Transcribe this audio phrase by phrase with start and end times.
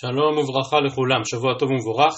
[0.00, 2.14] שלום וברכה לכולם, שבוע טוב ומבורך.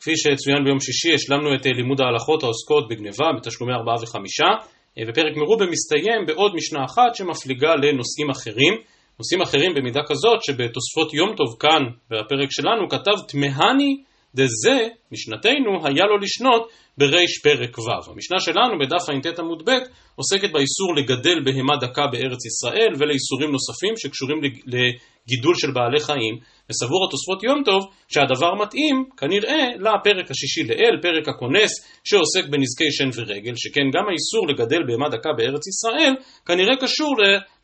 [0.00, 4.50] כפי שצוין ביום שישי, השלמנו את אה, לימוד ההלכות העוסקות בגניבה, בתשלומי ארבעה וחמישה,
[4.98, 8.74] אה, ופרק מרובה מסתיים בעוד משנה אחת שמפליגה לנושאים אחרים.
[9.18, 13.92] נושאים אחרים במידה כזאת שבתוספות יום טוב כאן, בפרק שלנו, כתב תמהני
[14.34, 14.78] דזה,
[15.12, 16.62] משנתנו, היה לו לשנות
[16.98, 18.10] בריש פרק ו'.
[18.10, 19.78] המשנה שלנו בדף ע"ט עמוד ב'
[20.16, 26.34] עוסקת באיסור לגדל בהמה דקה בארץ ישראל ולאיסורים נוספים שקשורים לגידול של בעלי חיים,
[26.70, 31.72] וסבור התוספות יום טוב שהדבר מתאים כנראה לפרק השישי לאל, פרק הכונס
[32.04, 36.14] שעוסק בנזקי שן ורגל, שכן גם האיסור לגדל בהמה דקה בארץ ישראל
[36.46, 37.14] כנראה קשור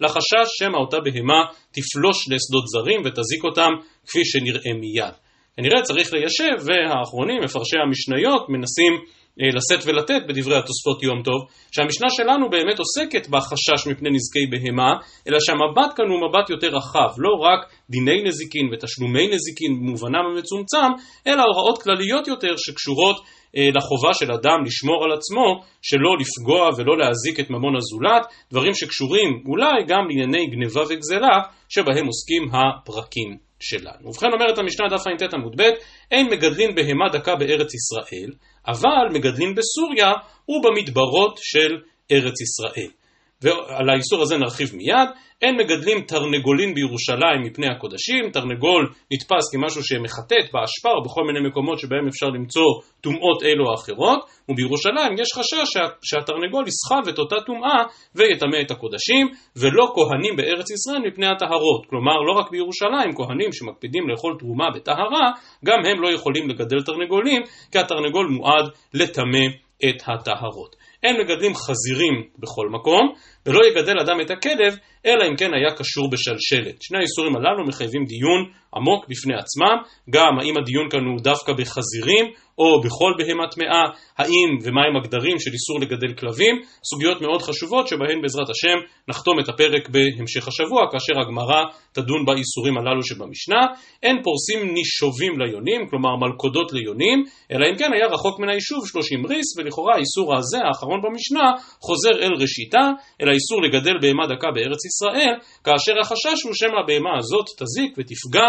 [0.01, 1.41] לחשש שמא אותה בהמה
[1.73, 3.71] תפלוש לשדות זרים ותזיק אותם
[4.07, 5.15] כפי שנראה מיד.
[5.57, 8.93] כנראה צריך ליישב, והאחרונים, מפרשי המשניות, מנסים
[9.39, 11.41] לשאת ולתת בדברי התוספות יום טוב,
[11.73, 14.93] שהמשנה שלנו באמת עוסקת בחשש מפני נזקי בהמה,
[15.29, 17.61] אלא שהמבט כאן הוא מבט יותר רחב, לא רק
[17.91, 20.91] דיני נזיקין ותשלומי נזיקין במובנם המצומצם,
[21.27, 26.99] אלא הוראות כלליות יותר שקשורות אה, לחובה של אדם לשמור על עצמו, שלא לפגוע ולא
[26.99, 31.37] להזיק את ממון הזולת, דברים שקשורים אולי גם לענייני גניבה וגזלה,
[31.69, 34.09] שבהם עוסקים הפרקים שלנו.
[34.09, 35.63] ובכן אומרת המשנה דף ע"ט עמוד ב',
[36.11, 38.31] אין מגדלין בהמה דקה בארץ ישראל,
[38.69, 40.13] אבל מגדלין בסוריה
[40.49, 41.77] ובמדברות של
[42.13, 43.02] ארץ ישראל.
[43.43, 45.09] ועל האיסור הזה נרחיב מיד.
[45.43, 51.79] אין מגדלים תרנגולין בירושלים מפני הקודשים, תרנגול נתפס כמשהו שמחטט באשפה או בכל מיני מקומות
[51.79, 52.67] שבהם אפשר למצוא
[53.01, 57.83] טומאות אלו או אחרות, ובירושלים יש חשש שה, שהתרנגול יסחב את אותה טומאה
[58.15, 61.87] ויטמא את הקודשים, ולא כהנים בארץ ישראל מפני הטהרות.
[61.91, 65.27] כלומר, לא רק בירושלים, כהנים שמקפידים לאכול תרומה בטהרה,
[65.65, 67.43] גם הם לא יכולים לגדל תרנגולים,
[67.73, 69.47] כי התרנגול מועד לטמא
[69.89, 70.82] את הטהרות.
[71.03, 73.15] אין מגדלים חזירים בכל מקום,
[73.47, 74.77] ולא יגדל אדם את הכלב,
[75.07, 76.83] אלא אם כן היה קשור בשלשלת.
[76.83, 79.77] שני האיסורים הללו מחייבים דיון עמוק בפני עצמם,
[80.11, 82.27] גם האם הדיון כאן הוא דווקא בחזירים,
[82.59, 83.85] או בכל בהמה טמאה,
[84.19, 86.55] האם ומהם הגדרים של איסור לגדל כלבים,
[86.91, 91.61] סוגיות מאוד חשובות שבהן בעזרת השם נחתום את הפרק בהמשך השבוע, כאשר הגמרא
[91.93, 93.61] תדון באיסורים הללו שבמשנה.
[94.03, 97.19] אין פורסים נישובים ליונים, כלומר מלכודות ליונים,
[97.53, 101.47] אלא אם כן היה רחוק מן היישוב 30 ריס, ולכאורה האיסור הזה, האחרון במשנה,
[101.87, 102.85] חוזר אל ראשיתה,
[103.21, 105.35] אל האיסור לגדל בהמה דקה בארץ ישראל,
[105.65, 108.49] כאשר החשש הוא שמא הבהמה הזאת תזיק ותפגע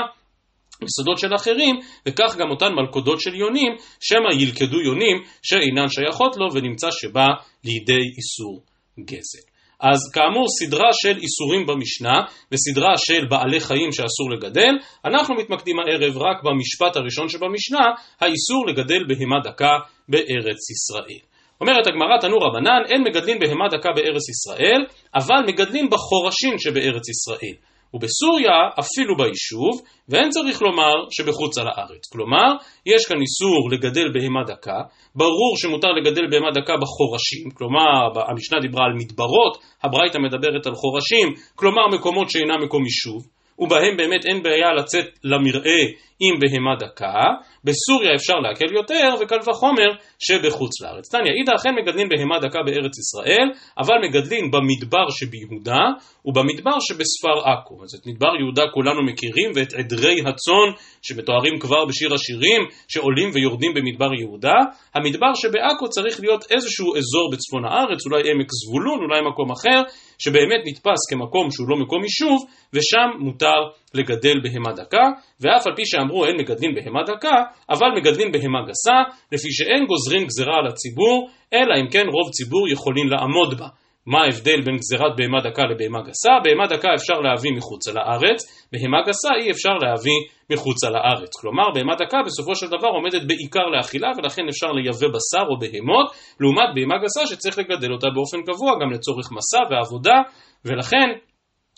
[0.85, 1.75] יסודות של אחרים,
[2.07, 7.27] וכך גם אותן מלכודות של יונים, שמא ילכדו יונים שאינן שייכות לו ונמצא שבא
[7.63, 8.63] לידי איסור
[8.99, 9.53] גזל.
[9.79, 12.17] אז כאמור סדרה של איסורים במשנה
[12.51, 14.73] וסדרה של בעלי חיים שאסור לגדל,
[15.05, 17.85] אנחנו מתמקדים הערב רק במשפט הראשון שבמשנה,
[18.19, 19.73] האיסור לגדל בהמה דקה
[20.09, 21.32] בארץ ישראל.
[21.61, 24.81] אומרת הגמרא תנו רבנן, אין מגדלים בהמה דקה בארץ ישראל,
[25.15, 27.55] אבל מגדלים בחורשים שבארץ ישראל.
[27.93, 29.73] ובסוריה אפילו ביישוב,
[30.09, 32.03] ואין צריך לומר שבחוץ על הארץ.
[32.13, 32.49] כלומר,
[32.85, 34.79] יש כאן איסור לגדל בהמה דקה,
[35.15, 41.27] ברור שמותר לגדל בהמה דקה בחורשים, כלומר, המשנה דיברה על מדברות, הברייתא מדברת על חורשים,
[41.55, 43.21] כלומר מקומות שאינם מקום יישוב.
[43.63, 45.83] ובהם באמת אין בעיה לצאת למרעה
[46.19, 47.23] עם בהמה דקה,
[47.63, 51.11] בסוריה אפשר להקל יותר, וקל וחומר שבחוץ לארץ.
[51.11, 53.47] תניא, אידא אכן מגדלים בהמה דקה בארץ ישראל,
[53.77, 55.83] אבל מגדלים במדבר שביהודה,
[56.25, 57.83] ובמדבר שבספר עכו.
[57.83, 60.69] אז את מדבר יהודה כולנו מכירים, ואת עדרי הצאן
[61.03, 64.55] שמתוארים כבר בשיר השירים, שעולים ויורדים במדבר יהודה.
[64.95, 69.81] המדבר שבעכו צריך להיות איזשהו אזור בצפון הארץ, אולי עמק זבולון, אולי מקום אחר,
[70.19, 72.37] שבאמת נתפס כמקום שהוא לא מקום יישוב,
[72.73, 73.59] ושם מותר
[73.93, 75.05] לגדל בהמה דקה,
[75.41, 77.37] ואף על פי שאמרו אין מגדלים בהמה דקה,
[77.69, 78.97] אבל מגדלים בהמה גסה,
[79.31, 83.67] לפי שאין גוזרים גזרה על הציבור, אלא אם כן רוב ציבור יכולים לעמוד בה.
[84.05, 86.29] מה ההבדל בין גזירת בהמה דקה לבהמה גסה?
[86.43, 90.19] בהמה דקה אפשר להביא מחוץ לארץ, בהמה גסה אי אפשר להביא
[90.51, 91.31] מחוץ לארץ.
[91.41, 96.07] כלומר, בהמה דקה בסופו של דבר עומדת בעיקר לאכילה, ולכן אפשר לייבא בשר או בהמות,
[96.39, 100.17] לעומת בהמה גסה שצריך לגדל אותה באופן קבוע, גם לצורך מסע ועבודה,
[100.65, 101.07] ולכן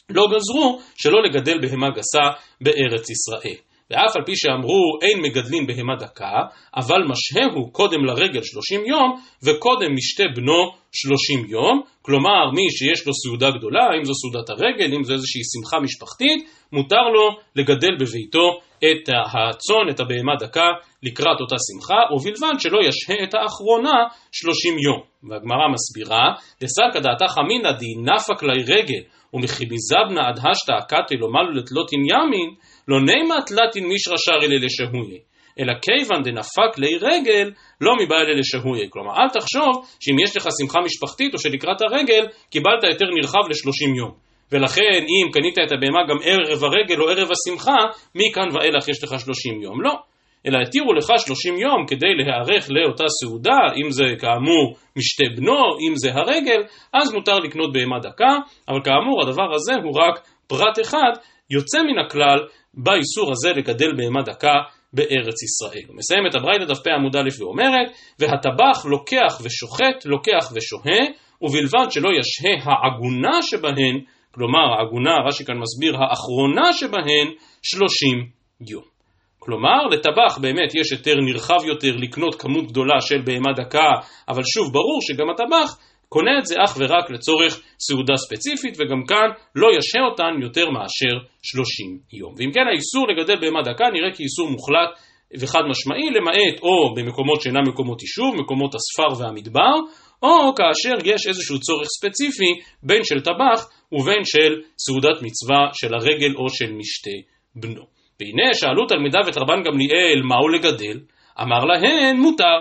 [0.10, 2.26] לא גזרו שלא לגדל בהמה גסה
[2.62, 3.65] בארץ ישראל.
[3.90, 6.36] ואף על פי שאמרו אין מגדלים בהמה דקה,
[6.76, 13.14] אבל משההו קודם לרגל שלושים יום, וקודם משתה בנו שלושים יום, כלומר מי שיש לו
[13.14, 18.60] סעודה גדולה, אם זו סעודת הרגל, אם זו איזושהי שמחה משפחתית, מותר לו לגדל בביתו
[18.78, 20.68] את הצאן, את הבהמה דקה,
[21.04, 23.98] לקראת אותה שמחה, ובלבד שלא ישהה את האחרונה
[24.32, 25.02] שלושים יום.
[25.30, 26.26] והגמרא מסבירה,
[26.62, 29.02] דסלקא דעתך אמינא די נפק לי רגל,
[29.36, 32.50] ומכיביזבנה עד השתא הקתי לא מלו לתלותין ימין,
[32.88, 35.20] לא נימה תלתין מישרא שרי ללשהויה,
[35.60, 37.52] אלא כיוון דנפק לי רגל,
[37.82, 38.86] לא מבעי ללשהויה.
[38.90, 43.96] כלומר, אל תחשוב שאם יש לך שמחה משפחתית או שלקראת הרגל, קיבלת היתר נרחב לשלושים
[43.96, 44.12] יום.
[44.52, 47.80] ולכן אם קנית את הבהמה גם ערב הרגל או ערב השמחה,
[48.16, 49.82] מכאן ואילך יש לך 30 יום.
[49.82, 49.94] לא.
[50.48, 55.96] אלא התירו לך 30 יום כדי להיערך לאותה סעודה, אם זה כאמור משתה בנו, אם
[55.96, 56.62] זה הרגל,
[56.94, 58.34] אז מותר לקנות בהמה דקה,
[58.70, 61.12] אבל כאמור הדבר הזה הוא רק פרט אחד
[61.50, 62.40] יוצא מן הכלל
[62.74, 64.54] באיסור הזה לגדל בהמה דקה
[64.94, 66.00] בארץ ישראל.
[66.30, 67.88] את הברייתא דף פ עמוד א' ואומרת,
[68.20, 71.02] והטבח לוקח ושוחט, לוקח ושוהה,
[71.42, 74.00] ובלבד שלא ישהה העגונה שבהן,
[74.32, 77.28] כלומר העגונה, רש"י כאן מסביר, האחרונה שבהן,
[77.64, 78.30] שלושים
[78.70, 78.95] יום.
[79.46, 83.90] כלומר, לטבח באמת יש היתר נרחב יותר לקנות כמות גדולה של בהמה דקה,
[84.30, 85.78] אבל שוב, ברור שגם הטבח
[86.10, 91.16] קונה את זה אך ורק לצורך סעודה ספציפית, וגם כאן לא ישהה אותן יותר מאשר
[91.44, 92.34] 30 יום.
[92.38, 94.90] ואם כן, האיסור לגדל בהמה דקה נראה כאיסור מוחלט
[95.40, 99.76] וחד משמעי, למעט או במקומות שאינם מקומות יישוב, מקומות הספר והמדבר,
[100.24, 102.52] או כאשר יש איזשהו צורך ספציפי
[102.84, 104.52] בין של טבח ובין של
[104.86, 107.18] סעודת מצווה של הרגל או של משתה
[107.56, 107.95] בנו.
[108.20, 111.00] והנה שאלו תלמידיו את רבן גמליאל מהו לגדל,
[111.42, 112.60] אמר להן מותר.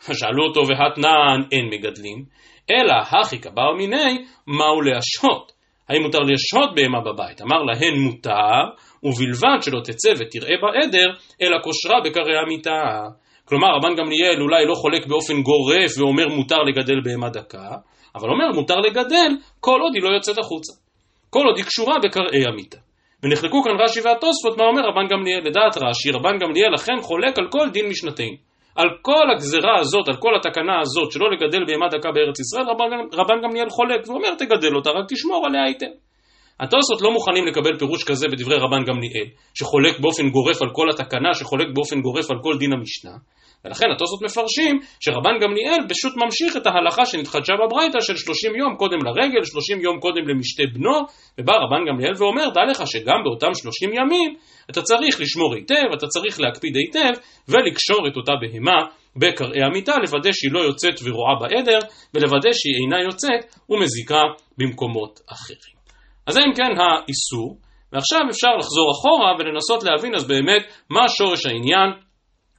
[0.18, 2.24] שאלו אותו והתנן אין מגדלים,
[2.70, 5.52] אלא הכי קבר מיני מהו להשהות.
[5.88, 7.42] האם מותר להשהות בהמה בבית?
[7.42, 8.62] אמר להן מותר,
[9.02, 11.08] ובלבד שלא תצא ותראה בעדר,
[11.42, 12.80] אלא כושרה בקרי המיטה.
[13.44, 17.68] כלומר, רבן גמליאל אולי לא חולק באופן גורף ואומר מותר לגדל בהמה דקה,
[18.14, 20.72] אבל אומר מותר לגדל כל עוד היא לא יוצאת החוצה.
[21.30, 22.78] כל עוד היא קשורה בקרעי המיטה.
[23.22, 25.40] ונחלקו כאן רש"י והתוספות מה אומר רבן גמליאל.
[25.44, 28.36] לדעת רש"י, רבן גמליאל אכן חולק על כל דין משנתנו.
[28.76, 32.90] על כל הגזרה הזאת, על כל התקנה הזאת שלא לגדל בהמה דקה בארץ ישראל, רבן,
[33.12, 35.92] רבן גמליאל חולק ואומר תגדל אותה, רק תשמור עליה היטב.
[36.60, 41.34] התוספות לא מוכנים לקבל פירוש כזה בדברי רבן גמליאל, שחולק באופן גורף על כל התקנה,
[41.34, 43.10] שחולק באופן גורף על כל דין המשנה,
[43.64, 48.98] ולכן התוספות מפרשים שרבן גמליאל פשוט ממשיך את ההלכה שנתחדשה בברייתא של 30 יום קודם
[49.04, 50.98] לרגל, 30 יום קודם למשתה בנו,
[51.38, 54.34] ובא רבן גמליאל ואומר, דע לך שגם באותם 30 ימים
[54.70, 57.12] אתה צריך לשמור היטב, אתה צריך להקפיד היטב,
[57.48, 58.78] ולקשור את אותה בהמה
[59.16, 61.78] בקרעי המיטה, לוודא שהיא לא יוצאת ורואה בעדר,
[62.14, 64.22] ולוודא שהיא אינה יוצאת ומזיקה
[64.58, 65.80] במקומות אחרים.
[66.26, 67.58] אז אם כן האיסור,
[67.92, 71.90] ועכשיו אפשר לחזור אחורה ולנסות להבין אז באמת מה שורש העניין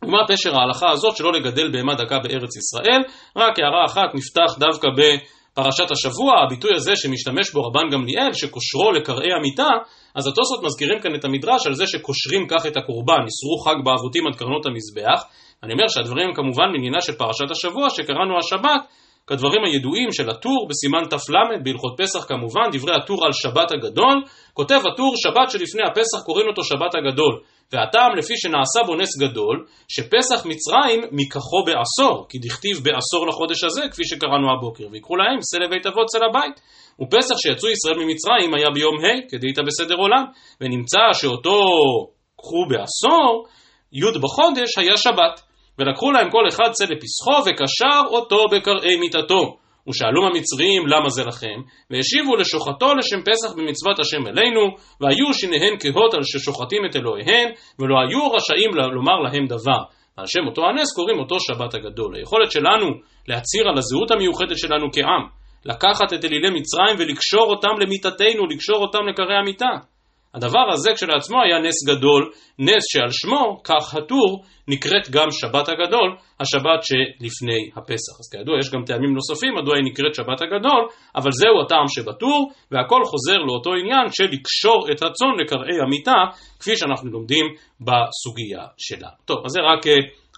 [0.05, 3.01] ומה פשר ההלכה הזאת שלא לגדל בהמה דקה בארץ ישראל?
[3.37, 9.33] רק הערה אחת נפתח דווקא בפרשת השבוע, הביטוי הזה שמשתמש בו רבן גמליאל, שקושרו לקרעי
[9.37, 9.69] המיטה,
[10.15, 14.27] אז התוספות מזכירים כאן את המדרש על זה שקושרים כך את הקורבן, איסרו חג באבותים
[14.27, 15.23] עד קרנות המזבח.
[15.63, 18.81] אני אומר שהדברים הם כמובן מנינה של פרשת השבוע שקראנו השבת,
[19.27, 21.33] כדברים הידועים של הטור בסימן ת"ל
[21.63, 24.23] בהלכות פסח כמובן, דברי הטור על שבת הגדול,
[24.53, 27.39] כותב הטור שבת שלפני הפסח קוראים אותו שבת הגדול,
[27.73, 33.81] והטעם לפי שנעשה בו נס גדול, שפסח מצרים מכחו בעשור, כי דכתיב בעשור לחודש הזה,
[33.91, 36.61] כפי שקראנו הבוקר, ויקחו להם סלע בית אבות סלע בית.
[37.01, 40.23] ופסח שיצאו ישראל ממצרים היה ביום ה', כדאית בסדר עולם,
[40.61, 41.59] ונמצא שאותו
[42.37, 43.47] קחו בעשור,
[43.93, 45.41] י' בחודש היה שבת.
[45.79, 49.57] ולקחו להם כל אחד צא לפסחו וקשר אותו בקרעי מיתתו.
[49.89, 51.57] ושאלו המצרים למה זה לכם,
[51.89, 54.61] והשיבו לשוחטו לשם פסח במצוות השם אלינו,
[55.01, 57.47] והיו שיניהן כהות על ששוחטים את אלוהיהן,
[57.79, 59.81] ולא היו רשאים לומר להם דבר.
[60.17, 62.15] על שם אותו הנס קוראים אותו שבת הגדול.
[62.15, 62.87] היכולת שלנו
[63.27, 65.23] להצהיר על הזהות המיוחדת שלנו כעם,
[65.65, 69.90] לקחת את אלילי מצרים ולקשור אותם למיתתנו, לקשור אותם לקרי המיטה.
[70.35, 76.09] הדבר הזה כשלעצמו היה נס גדול, נס שעל שמו, כך הטור, נקראת גם שבת הגדול,
[76.39, 78.15] השבת שלפני הפסח.
[78.19, 80.83] אז כידוע יש גם טעמים נוספים מדוע היא נקראת שבת הגדול,
[81.15, 86.19] אבל זהו הטעם שבטור, והכל חוזר לאותו עניין של לקשור את הצאן לקרעי המיטה,
[86.59, 87.45] כפי שאנחנו לומדים
[87.81, 89.09] בסוגיה שלה.
[89.25, 89.93] טוב, אז זה רק אה,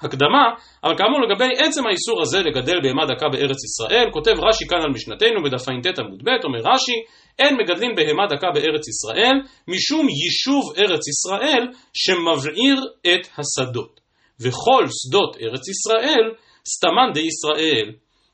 [0.06, 0.46] הקדמה,
[0.84, 4.90] אבל כאמור לגבי עצם האיסור הזה לגדל בהמה דקה בארץ ישראל, כותב רש"י כאן על
[4.90, 6.98] משנתנו בדף ע"ט עמוד ב', אומר רש"י,
[7.40, 9.36] אין מגדלים בהמה דקה בארץ ישראל,
[9.68, 11.64] משום יישוב ארץ ישראל
[11.94, 14.00] שמבעיר את השדות.
[14.40, 16.26] וכל שדות ארץ ישראל,
[16.68, 17.92] סתמן די ישראל.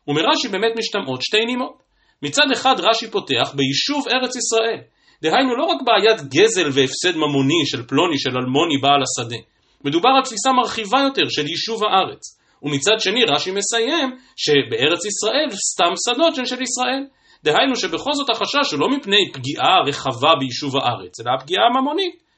[0.07, 1.77] ומרש"י באמת משתמעות שתי נימות.
[2.21, 4.81] מצד אחד רש"י פותח ביישוב ארץ ישראל.
[5.21, 9.41] דהיינו לא רק בעיית גזל והפסד ממוני של פלוני, של אלמוני בעל השדה.
[9.85, 12.39] מדובר על תפיסה מרחיבה יותר של יישוב הארץ.
[12.63, 17.03] ומצד שני רש"י מסיים שבארץ ישראל סתם שדות של ישראל.
[17.43, 22.29] דהיינו שבכל זאת החשש הוא לא מפני פגיעה רחבה ביישוב הארץ, אלא הפגיעה הממונית.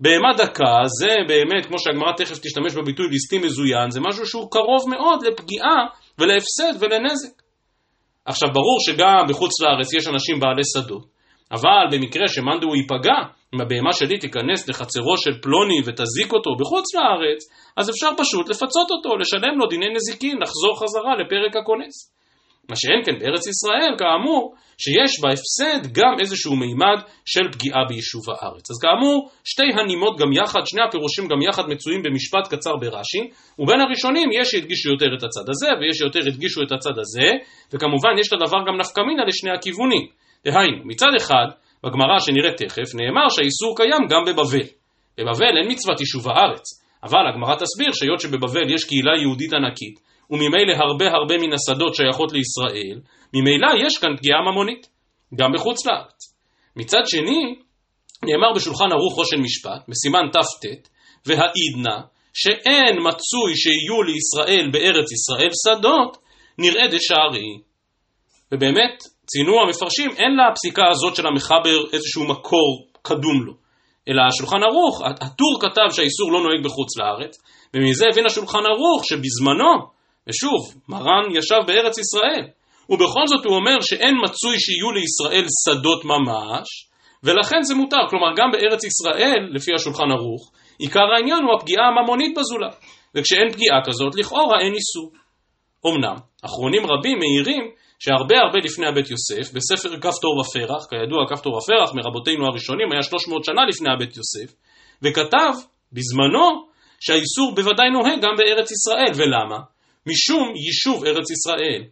[0.00, 4.82] בהמה דקה זה באמת, כמו שהגמרא תכף תשתמש בביטוי ליסטים מזוין, זה משהו שהוא קרוב
[4.88, 5.78] מאוד לפגיעה
[6.18, 7.42] ולהפסד ולנזק.
[8.24, 11.04] עכשיו ברור שגם בחוץ לארץ יש אנשים בעלי שדות,
[11.52, 13.18] אבל במקרה שמאן דהוא ייפגע,
[13.54, 17.40] אם הבהמה שלי תיכנס לחצרו של פלוני ותזיק אותו בחוץ לארץ,
[17.76, 22.19] אז אפשר פשוט לפצות אותו, לשלם לו דיני נזיקין, לחזור חזרה לפרק הכונס.
[22.70, 28.66] מה שאין כן בארץ ישראל, כאמור, שיש בהפסד גם איזשהו מימד של פגיעה ביישוב הארץ.
[28.70, 33.22] אז כאמור, שתי הנימות גם יחד, שני הפירושים גם יחד מצויים במשפט קצר ברש"י,
[33.58, 37.28] ובין הראשונים יש שהדגישו יותר את הצד הזה, ויש שיותר הדגישו את הצד הזה,
[37.72, 40.04] וכמובן יש לדבר גם נפקא מינה לשני הכיוונים.
[40.44, 41.46] דהיינו, מצד אחד,
[41.84, 44.66] בגמרא שנראה תכף, נאמר שהאיסור קיים גם בבבל.
[45.18, 46.66] בבבל אין מצוות יישוב הארץ,
[47.04, 49.96] אבל הגמרא תסביר שהיות שבבבל יש קהילה יהודית ענקית,
[50.30, 53.00] וממילא הרבה הרבה מן השדות שייכות לישראל,
[53.34, 54.86] ממילא יש כאן פגיעה ממונית,
[55.34, 56.34] גם בחוץ לארץ.
[56.76, 57.40] מצד שני,
[58.24, 60.88] נאמר בשולחן ערוך ראשון משפט, בסימן תט,
[61.26, 61.96] והעידנא,
[62.34, 66.16] שאין מצוי שיהיו לישראל בארץ ישראל שדות,
[66.58, 67.50] נראה דשערי.
[68.52, 73.52] ובאמת, ציינו המפרשים, אין לפסיקה הזאת של המחבר איזשהו מקור קדום לו.
[74.08, 77.36] אלא השולחן ערוך, הטור כתב שהאיסור לא נוהג בחוץ לארץ,
[77.74, 79.99] ומזה הבין השולחן ערוך שבזמנו,
[80.30, 82.44] ושוב, מרן ישב בארץ ישראל,
[82.90, 86.66] ובכל זאת הוא אומר שאין מצוי שיהיו לישראל שדות ממש,
[87.24, 88.04] ולכן זה מותר.
[88.10, 92.70] כלומר, גם בארץ ישראל, לפי השולחן ערוך, עיקר העניין הוא הפגיעה הממונית בזולה.
[93.14, 95.12] וכשאין פגיעה כזאת, לכאורה אין איסור.
[95.86, 97.64] אמנם, אחרונים רבים מעירים
[97.98, 103.44] שהרבה הרבה לפני הבית יוסף, בספר כפתור ופרח, כידוע כפתור ופרח מרבותינו הראשונים, היה 300
[103.44, 104.54] שנה לפני הבית יוסף,
[105.02, 105.52] וכתב
[105.92, 106.48] בזמנו
[107.00, 109.12] שהאיסור בוודאי נוהג גם בארץ ישראל.
[109.14, 109.58] ולמה?
[110.10, 111.82] משום יישוב ארץ ישראל.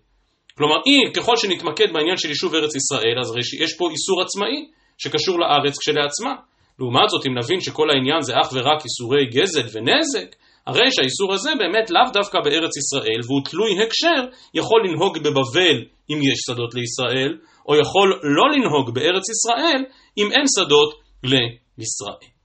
[0.57, 3.29] כלומר, אם ככל שנתמקד בעניין של יישוב ארץ ישראל, אז
[3.65, 4.57] יש פה איסור עצמאי
[4.99, 6.35] שקשור לארץ כשלעצמה.
[6.79, 11.51] לעומת זאת, אם נבין שכל העניין זה אך ורק איסורי גזל ונזק, הרי שהאיסור הזה
[11.59, 14.21] באמת לאו דווקא בארץ ישראל, והוא תלוי הקשר,
[14.55, 15.77] יכול לנהוג בבבל
[16.11, 17.33] אם יש שדות לישראל,
[17.69, 19.81] או יכול לא לנהוג בארץ ישראל
[20.19, 20.91] אם אין שדות
[21.25, 22.38] לישראל.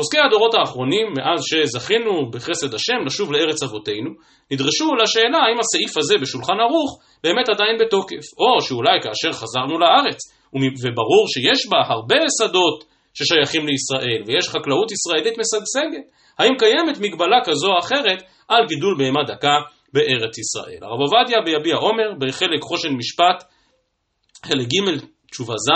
[0.00, 4.10] פוסקי הדורות האחרונים, מאז שזכינו בחסד השם לשוב לארץ אבותינו,
[4.50, 6.90] נדרשו לשאלה האם הסעיף הזה בשולחן ערוך
[7.24, 10.18] באמת עדיין בתוקף, או שאולי כאשר חזרנו לארץ,
[10.82, 16.04] וברור שיש בה הרבה שדות ששייכים לישראל, ויש חקלאות ישראלית משגשגת,
[16.38, 19.56] האם קיימת מגבלה כזו או אחרת על גידול בהמה דקה
[19.94, 20.80] בארץ ישראל.
[20.82, 23.38] הרב עובדיה ביביע עומר, בחלק חושן משפט,
[24.46, 25.00] חלק ג'
[25.32, 25.70] תשובה ז',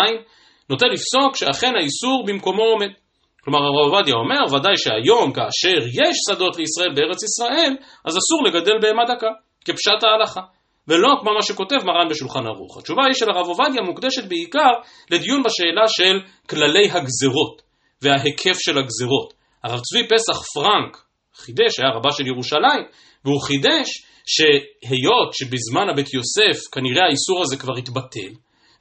[0.70, 3.03] נוטה לפסוק שאכן האיסור במקומו עומד.
[3.44, 7.72] כלומר הרב עובדיה אומר, ודאי שהיום כאשר יש שדות לישראל בארץ ישראל,
[8.04, 9.30] אז אסור לגדל בהמה דקה,
[9.64, 10.40] כפשט ההלכה.
[10.88, 12.78] ולא כמו מה שכותב מרן בשולחן ערוך.
[12.78, 14.72] התשובה היא של הרב עובדיה מוקדשת בעיקר
[15.10, 16.16] לדיון בשאלה של
[16.48, 17.62] כללי הגזרות
[18.02, 19.34] וההיקף של הגזרות.
[19.64, 20.96] הרב צבי פסח פרנק
[21.34, 22.84] חידש, היה רבה של ירושלים,
[23.24, 23.88] והוא חידש
[24.26, 28.32] שהיות שבזמן הבית יוסף כנראה האיסור הזה כבר התבטל,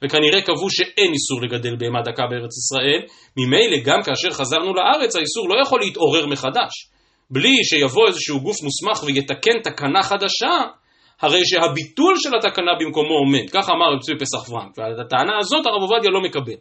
[0.04, 3.02] וכנראה קבעו שאין איסור לגדל בהמה דקה בארץ ישראל,
[3.36, 6.72] ממילא גם כאשר חזרנו לארץ האיסור לא יכול להתעורר מחדש.
[7.30, 10.56] בלי שיבוא איזשהו גוף מוסמך ויתקן תקנה חדשה,
[11.20, 15.66] הרי שהביטול של התקנה במקומו עומד, כך אמר רב צבי פסח פרנק, ואת הטענה הזאת
[15.66, 16.58] הרב עובדיה לא מקבל.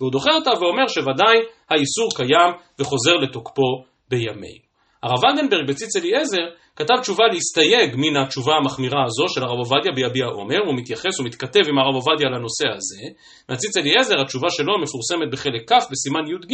[0.00, 1.36] והוא דוחה אותה ואומר שוודאי
[1.70, 4.65] האיסור קיים וחוזר לתוקפו בימינו.
[5.06, 6.46] הרב ולדנברג בציץ אליעזר
[6.76, 11.64] כתב תשובה להסתייג מן התשובה המחמירה הזו של הרב עובדיה ביביע עומר, הוא מתייחס ומתכתב
[11.68, 13.02] עם הרב עובדיה לנושא הזה.
[13.48, 16.52] והציץ אליעזר, התשובה שלו מפורסמת בחלק כ' בסימן י"ג,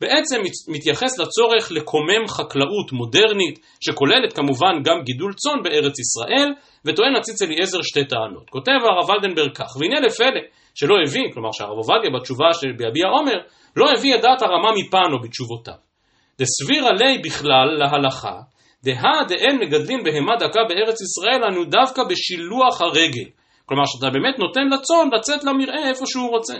[0.00, 6.48] בעצם מתייחס לצורך לקומם חקלאות מודרנית, שכוללת כמובן גם גידול צאן בארץ ישראל,
[6.84, 8.50] וטוען הציץ אליעזר שתי טענות.
[8.50, 10.42] כותב הרב ולדנברג כך, והנה לפלא,
[10.74, 13.38] שלא הבין, כלומר שהרב עובדיה בתשובה של ביביע עומר,
[13.76, 15.91] לא הביא את דעת הרמה מפנו בתשובותיו.
[16.38, 18.36] דסביר עלי בכלל להלכה,
[18.84, 23.28] דהא דאין מגדלים בהמה דקה בארץ ישראל, אנו דווקא בשילוח הרגל.
[23.66, 26.54] כלומר שאתה באמת נותן לצאן לצאת למרעה איפה שהוא רוצה.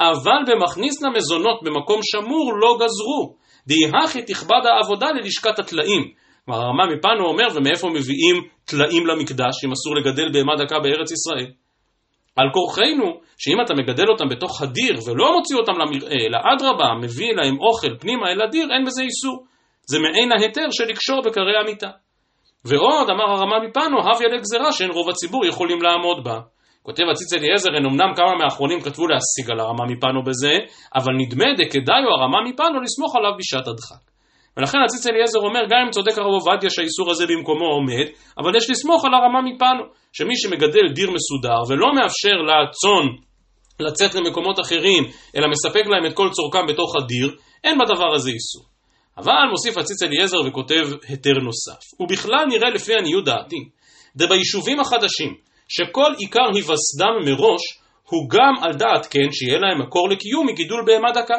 [0.00, 3.34] אבל במכניס למזונות במקום שמור לא גזרו.
[3.66, 6.02] דהכי תכבד העבודה ללשכת הטלאים.
[6.44, 11.52] כלומר הרמה מפנו אומר ומאיפה מביאים טלאים למקדש אם אסור לגדל בהמה דקה בארץ ישראל.
[12.36, 17.32] על כורחנו, שאם אתה מגדל אותם בתוך הדיר ולא מוציא אותם למרעה, אלא אדרבה, מביא
[17.32, 19.44] להם אוכל פנימה אל הדיר, אין בזה איסור.
[19.86, 21.90] זה מעין ההיתר של לקשור בקרי המיטה.
[22.64, 26.40] ועוד, אמר הרמה מפנו, הביא לגזרה שאין רוב הציבור יכולים לעמוד בה.
[26.82, 30.54] כותב הציץ אליעזר, הן אמנם כמה מהאחרונים כתבו להשיג על הרמה מפנו בזה,
[30.94, 34.02] אבל נדמה דכדאי או הרמה מפנו לסמוך עליו בשעת הדחק.
[34.56, 38.06] ולכן הציץ אליעזר אומר, גם אם צודק הרב עובדיה שהאיסור הזה במקומו עומד,
[38.38, 43.06] אבל יש לסמוך על הרמה מפנו, שמי שמגדל דיר מסודר ולא מאפשר לצאן
[43.80, 45.04] לצאת למקומות אחרים,
[45.36, 48.64] אלא מספק להם את כל צורכם בתוך הדיר, אין בדבר הזה איסור.
[49.18, 52.00] אבל מוסיף הציץ אליעזר וכותב היתר נוסף.
[52.00, 53.68] ובכלל נראה לפי עניות דעתי,
[54.16, 55.34] דביישובים החדשים,
[55.68, 57.60] שכל עיקר היווסדם מראש,
[58.08, 61.34] הוא גם על דעת כן שיהיה להם מקור לקיום מגידול בהמה דקה.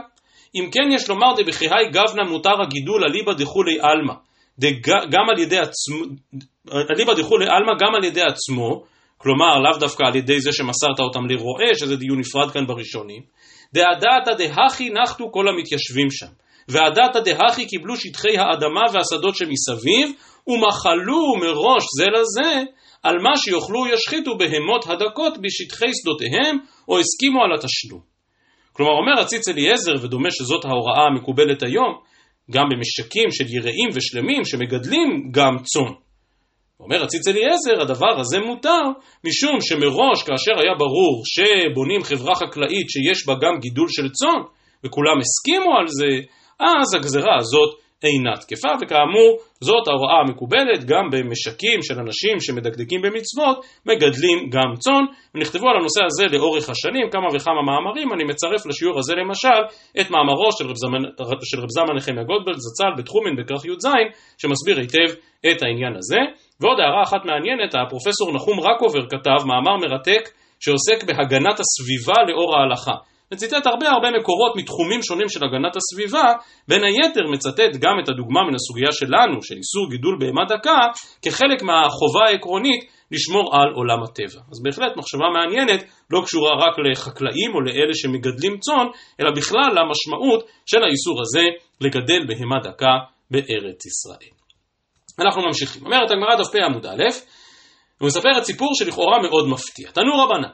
[0.56, 4.14] אם כן יש לומר דבחיי גבנה מותר הגידול אליבא דכולי עלמא,
[5.12, 5.96] גם על ידי עצמו,
[6.92, 8.84] אליבא דכולי עלמא גם על ידי עצמו,
[9.18, 13.22] כלומר לאו דווקא על ידי זה שמסרת אותם לרועה, שזה דיון נפרד כאן בראשונים,
[13.74, 16.32] דעדתא דהכי נחתו כל המתיישבים שם,
[16.68, 20.12] ועדתא דהכי קיבלו שטחי האדמה והשדות שמסביב,
[20.48, 22.64] ומחלו מראש זה לזה
[23.04, 28.11] על מה שיוכלו ישחיתו בהמות הדקות בשטחי שדותיהם, או הסכימו על התשלום.
[28.74, 31.92] כלומר אומר הציץ אליעזר, ודומה שזאת ההוראה המקובלת היום,
[32.52, 35.94] גם במשקים של יראים ושלמים שמגדלים גם צאן.
[36.80, 38.84] אומר הציץ אליעזר, הדבר הזה מותר,
[39.28, 44.42] משום שמראש כאשר היה ברור שבונים חברה חקלאית שיש בה גם גידול של צאן,
[44.84, 46.28] וכולם הסכימו על זה,
[46.60, 47.70] אז הגזרה הזאת
[48.04, 55.04] אינה תקפה, וכאמור זאת ההוראה המקובלת גם במשקים של אנשים שמדקדקים במצוות, מגדלים גם צאן,
[55.36, 59.60] ונכתבו על הנושא הזה לאורך השנים כמה וכמה מאמרים, אני מצרף לשיעור הזה למשל
[60.00, 61.02] את מאמרו של רב זמן,
[61.44, 63.88] של רב זמן נחמיה גולדברג זצ"ל בתחומין בכרך י"ז,
[64.42, 65.10] שמסביר היטב
[65.52, 66.22] את העניין הזה.
[66.62, 70.24] ועוד הערה אחת מעניינת, הפרופסור נחום רקובר כתב מאמר מרתק
[70.64, 73.11] שעוסק בהגנת הסביבה לאור ההלכה.
[73.34, 76.34] וציטט הרבה הרבה מקורות מתחומים שונים של הגנת הסביבה,
[76.68, 80.80] בין היתר מצטט גם את הדוגמה מן הסוגיה שלנו, של איסור גידול בהמה דקה,
[81.22, 84.42] כחלק מהחובה העקרונית לשמור על עולם הטבע.
[84.52, 88.88] אז בהחלט מחשבה מעניינת, לא קשורה רק לחקלאים או לאלה שמגדלים צאן,
[89.20, 91.46] אלא בכלל למשמעות של האיסור הזה
[91.82, 92.96] לגדל בהמה דקה
[93.32, 94.34] בארץ ישראל.
[95.20, 95.86] אנחנו ממשיכים.
[95.86, 97.04] אומרת הגמרא דף פ עמוד א',
[98.02, 99.92] ומספרת סיפור שלכאורה מאוד מפתיע.
[99.92, 100.50] תנו רבנן,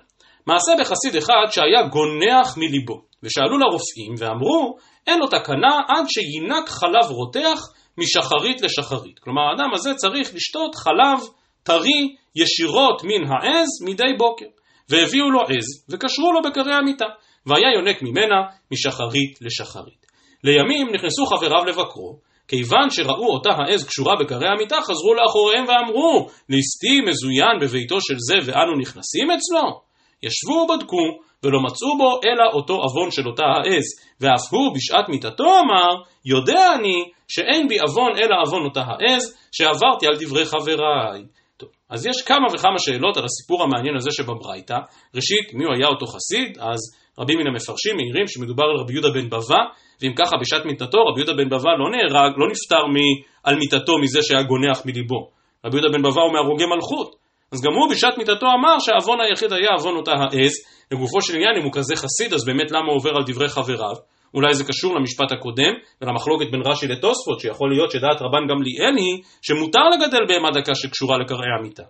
[0.48, 4.78] מעשה בחסיד אחד שהיה גונח מליבו, ושאלו לרופאים ואמרו,
[5.08, 7.60] אין לו תקנה עד שינק חלב רותח
[7.98, 9.20] משחרית לשחרית.
[9.20, 11.20] כלומר, האדם הזה צריך לשתות חלב
[11.64, 14.46] טרי ישירות מן העז מדי בוקר.
[14.90, 17.06] והביאו לו עז, וקשרו לו בקרי המיטה,
[17.46, 18.36] והיה יונק ממנה
[18.72, 20.06] משחרית לשחרית.
[20.44, 27.02] לימים נכנסו חבריו לבקרו, כיוון שראו אותה העז קשורה בקרי המיטה, חזרו לאחוריהם ואמרו, ליסטי
[27.02, 29.87] מזוין בביתו של זה ואנו נכנסים אצלו?
[30.24, 31.06] ישבו ובדקו,
[31.44, 33.86] ולא מצאו בו אלא אותו עוון של אותה העז,
[34.22, 40.08] ואף הוא בשעת מיתתו אמר, יודע אני שאין בי עוון אלא עוון אותה העז, שעברתי
[40.08, 41.24] על דברי חבריי.
[41.58, 44.78] טוב, אז יש כמה וכמה שאלות על הסיפור המעניין הזה שבברייתא.
[45.16, 46.58] ראשית, מי הוא היה אותו חסיד?
[46.60, 46.80] אז
[47.20, 49.62] רבים מן המפרשים מעירים שמדובר על רבי יהודה בן בבא,
[50.02, 52.96] ואם ככה בשעת מיתתו, רבי יהודה בן בבא לא נהרג, לא נפטר מ,
[53.44, 55.30] על מיתתו מזה שהיה גונח מליבו.
[55.66, 57.27] רבי יהודה בן בבא הוא מהרוגי מלכות.
[57.52, 60.54] אז גם הוא בשעת מיתתו אמר שהעוון היחיד היה עוון אותה העז,
[60.92, 63.96] לגופו של עניין אם הוא כזה חסיד אז באמת למה עובר על דברי חבריו?
[64.34, 69.24] אולי זה קשור למשפט הקודם ולמחלוקת בין רש"י לתוספות שיכול להיות שדעת רבן גמליאל היא
[69.42, 71.84] שמותר לגדל בהמה דקה שקשורה לקרעי המיטה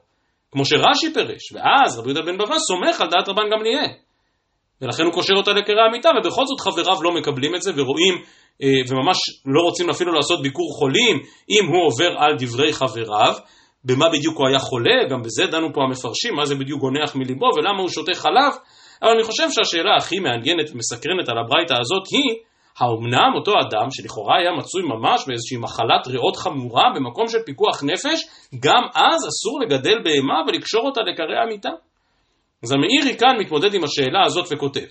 [0.51, 3.91] כמו שרש"י פירש ואז רבי יהודה בן בבא סומך על דעת רבן גמליאל.
[4.81, 8.15] ולכן הוא קושר אותה לקרעי המיטה ובכל זאת חבריו לא מקבלים את זה ורואים
[8.63, 11.15] אה, וממש לא רוצים אפילו לעשות ביקור חולים
[11.49, 13.33] אם הוא עובר על דברי חבריו
[13.87, 17.45] במה בדיוק הוא היה חולה, גם בזה דנו פה המפרשים, מה זה בדיוק גונח מליבו
[17.55, 18.53] ולמה הוא שותה חלב,
[19.01, 22.35] אבל אני חושב שהשאלה הכי מעניינת ומסקרנת על הברייתא הזאת היא,
[22.79, 28.19] האומנם אותו אדם שלכאורה היה מצוי ממש באיזושהי מחלת ריאות חמורה במקום של פיקוח נפש,
[28.59, 31.69] גם אז אסור לגדל בהמה ולקשור אותה לקרי המיטה?
[32.63, 34.87] אז המאירי כאן מתמודד עם השאלה הזאת וכותב,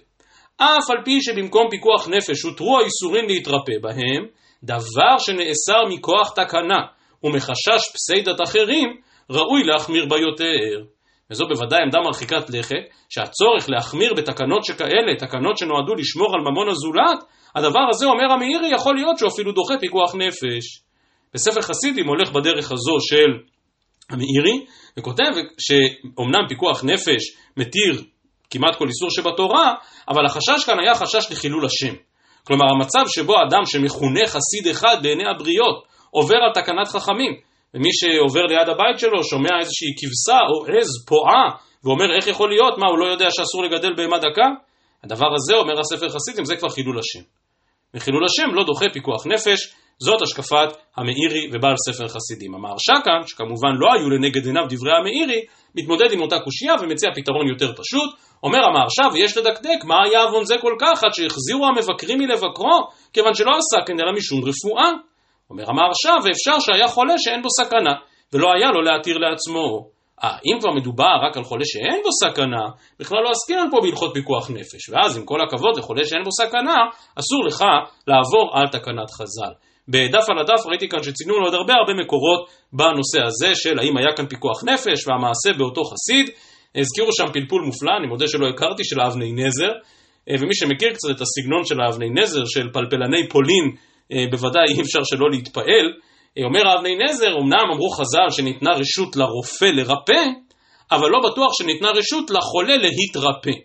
[0.56, 4.26] אף על פי שבמקום פיקוח נפש הותרו האיסורים להתרפא בהם,
[4.62, 6.95] דבר שנאסר מכוח תקנה,
[7.26, 8.88] ומחשש פסיידת אחרים,
[9.30, 10.86] ראוי להחמיר בה יותר.
[11.30, 17.18] וזו בוודאי עמדה מרחיקת לכת, שהצורך להחמיר בתקנות שכאלה, תקנות שנועדו לשמור על ממון הזולת,
[17.54, 20.82] הדבר הזה, אומר המאירי, יכול להיות שהוא אפילו דוחה פיקוח נפש.
[21.34, 23.30] בספר חסידים הולך בדרך הזו של
[24.10, 24.66] המאירי,
[24.98, 28.02] וכותב שאומנם פיקוח נפש מתיר
[28.50, 29.74] כמעט כל איסור שבתורה,
[30.08, 31.94] אבל החשש כאן היה חשש לחילול השם.
[32.46, 37.32] כלומר, המצב שבו אדם שמכונה חסיד אחד בעיני הבריות, עובר על תקנת חכמים.
[37.74, 41.46] ומי שעובר ליד הבית שלו שומע איזושהי כבשה או עז פועה
[41.84, 44.48] ואומר איך יכול להיות, מה הוא לא יודע שאסור לגדל בהמה דקה?
[45.04, 47.24] הדבר הזה, אומר הספר חסידים, זה כבר חילול השם.
[47.94, 49.60] וחילול השם לא דוחה פיקוח נפש,
[49.98, 52.54] זאת השקפת המאירי ובעל ספר חסידים.
[52.54, 55.40] המהרש"א כאן, שכמובן לא היו לנגד עיניו דברי המאירי,
[55.74, 58.10] מתמודד עם אותה קושייה ומציע פתרון יותר פשוט.
[58.42, 62.76] אומר המהרש"א, ויש לדקדק, מה היה עוון זה כל כך עד שהחזירו המבקרים מלבקרו,
[63.12, 63.50] כיוון שלא
[63.86, 64.90] כן אלא משום רפואה.
[65.50, 67.94] אומר המהרש"א, ואפשר שהיה חולה שאין בו סכנה,
[68.32, 69.96] ולא היה לו להתיר לעצמו.
[70.24, 72.64] אה, אם כבר מדובר רק על חולה שאין בו סכנה,
[73.00, 74.88] בכלל לא עסקינן פה בהלכות פיקוח נפש.
[74.90, 76.76] ואז עם כל הכבוד לחולה שאין בו סכנה,
[77.20, 77.64] אסור לך
[78.08, 79.52] לעבור על תקנת חז"ל.
[79.88, 83.96] בדף על הדף ראיתי כאן שציינו לו עוד הרבה הרבה מקורות בנושא הזה של האם
[83.96, 86.30] היה כאן פיקוח נפש והמעשה באותו חסיד.
[86.74, 89.72] הזכירו שם פלפול מופלא, אני מודה שלא הכרתי, של האבני נזר.
[90.30, 93.66] אה, ומי שמכיר קצת את הסגנון של האבני נזר, של פלפלני פולין
[94.30, 95.86] בוודאי אי אפשר שלא להתפעל.
[96.38, 100.22] אה, אומר אבני נזר, אמנם אמרו חז"ל שניתנה רשות לרופא לרפא,
[100.92, 103.56] אבל לא בטוח שניתנה רשות לחולה להתרפא.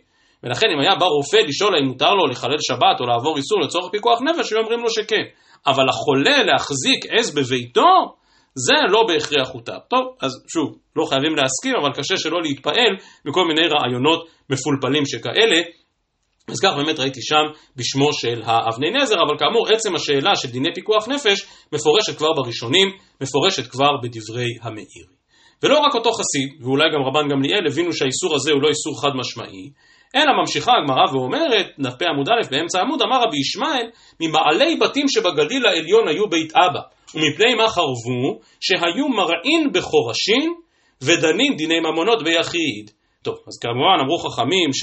[0.43, 3.91] ולכן אם היה בא רופא לשאול האם מותר לו לחלל שבת או לעבור איסור לצורך
[3.91, 5.23] פיקוח נפש, היו אומרים לו שכן.
[5.67, 8.15] אבל החולה להחזיק עז בביתו,
[8.55, 9.77] זה לא בהכרח הותר.
[9.89, 12.93] טוב, אז שוב, לא חייבים להסכים, אבל קשה שלא להתפעל
[13.25, 15.61] מכל מיני רעיונות מפולפלים שכאלה.
[16.47, 20.73] אז כך באמת ראיתי שם בשמו של האבני נזר, אבל כאמור עצם השאלה של דיני
[20.75, 22.87] פיקוח נפש מפורשת כבר בראשונים,
[23.21, 25.15] מפורשת כבר בדברי המאירי.
[25.63, 29.09] ולא רק אותו חסיד, ואולי גם רבן גמליאל הבינו שהאיסור הזה הוא לא איסור חד
[29.15, 29.69] משמעי,
[30.15, 33.87] אלא ממשיכה הגמרא ואומרת, נ"פ עמוד א' באמצע העמוד, אמר רבי ישמעאל,
[34.19, 36.81] ממעלי בתים שבגליל העליון היו בית אבא,
[37.15, 40.55] ומפני מה חרבו, שהיו מרעין בחורשים,
[41.01, 42.91] ודנין דיני ממונות ביחיד.
[43.23, 44.73] טוב, אז כמובן אמרו חכמים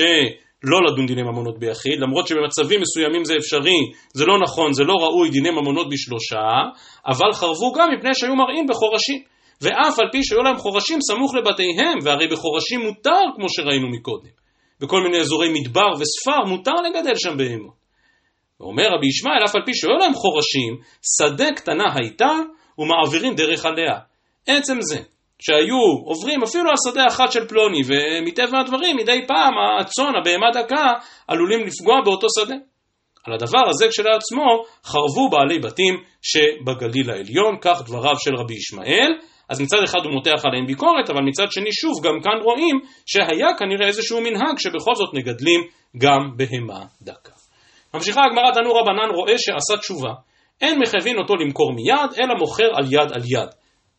[0.62, 3.81] שלא לדון דיני ממונות ביחיד, למרות שבמצבים מסוימים זה אפשרי,
[4.12, 6.47] זה לא נכון, זה לא ראוי דיני ממונות בשלושה,
[7.07, 9.23] אבל חרבו גם מפני שהיו מרעין בחורשים.
[9.62, 14.31] ואף על פי שהיו להם חורשים סמוך לבתיהם, והרי בחורשים מותר, כמו שראינו מקודם.
[14.81, 17.79] בכל מיני אזורי מדבר וספר, מותר לגדל שם בהמות.
[18.61, 20.77] ואומר רבי ישמעאל, אף על פי שהיו להם חורשים,
[21.16, 22.31] שדה קטנה הייתה
[22.79, 23.99] ומעבירים דרך עליה.
[24.47, 24.99] עצם זה
[25.42, 30.87] שהיו עוברים אפילו על שדה אחת של פלוני, ומטבע הדברים מדי פעם הצאן, הבהמה דקה,
[31.29, 32.55] עלולים לפגוע באותו שדה.
[33.24, 39.12] על הדבר הזה כשלעצמו חרבו בעלי בתים שבגליל העליון, כך דבריו של רבי ישמעאל,
[39.48, 43.48] אז מצד אחד הוא מותח עליהם ביקורת, אבל מצד שני שוב גם כאן רואים שהיה
[43.59, 45.61] כנראה איזשהו מנהג שבכל זאת מגדלים
[45.98, 47.33] גם בהמה דקה.
[47.94, 50.12] ממשיכה הגמרא תנו רבנן רואה שעשה תשובה,
[50.61, 53.48] אין מחייבים אותו למכור מיד, אלא מוכר על יד על יד.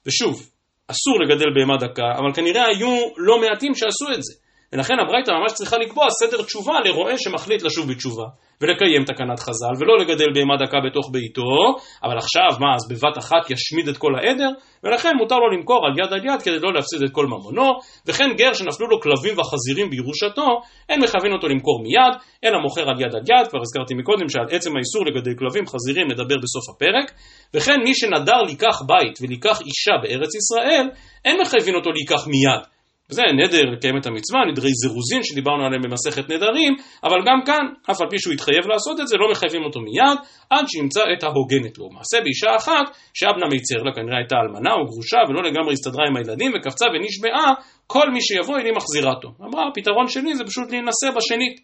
[0.06, 0.50] ושוב,
[0.92, 4.49] אסור לגדל בהמה דקה, אבל כנראה היו לא מעטים שעשו את זה.
[4.74, 8.26] ולכן הברייתא ממש צריכה לקבוע סדר תשובה לרועה שמחליט לשוב בתשובה.
[8.62, 13.50] ולקיים תקנת חז"ל, ולא לגדל בהמה דקה בתוך ביתו, אבל עכשיו, מה, אז בבת אחת
[13.50, 14.50] ישמיד את כל העדר?
[14.84, 17.70] ולכן מותר לו למכור על יד על יד כדי לא להפסיד את כל ממונו,
[18.08, 20.48] וכן גר שנפלו לו כלבים וחזירים בירושתו,
[20.90, 24.48] אין מכוון אותו למכור מיד, אלא מוכר על יד על יד, כבר הזכרתי מקודם שעל
[24.56, 27.08] עצם האיסור לגדל כלבים חזירים נדבר בסוף הפרק,
[27.54, 30.86] וכן מי שנדר לקח בית ולקח אישה בארץ ישראל,
[31.26, 32.79] אין מחייבים אותו לקח מיד.
[33.10, 38.02] וזה נדר לקיים את המצווה, נדרי זירוזין שדיברנו עליהם במסכת נדרים, אבל גם כאן, אף
[38.02, 40.18] על פי שהוא התחייב לעשות את זה, לא מחייבים אותו מיד,
[40.50, 41.90] עד שימצא את ההוגנת לו.
[41.90, 46.16] מעשה באישה אחת, שאבנה מיצר לה כנראה הייתה אלמנה או גרושה, ולא לגמרי הסתדרה עם
[46.18, 47.54] הילדים, וקפצה ונשבעה,
[47.88, 49.30] כל מי שיבוא איני מחזירה אותו.
[49.46, 51.56] אמרה, הפתרון שלי זה פשוט להינשא בשנית,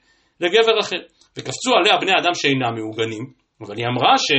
[0.41, 1.01] לגבר אחר.
[1.37, 3.23] וקפצו עליה בני אדם שאינם מעוגנים,
[3.61, 4.29] אבל היא אמרה ש...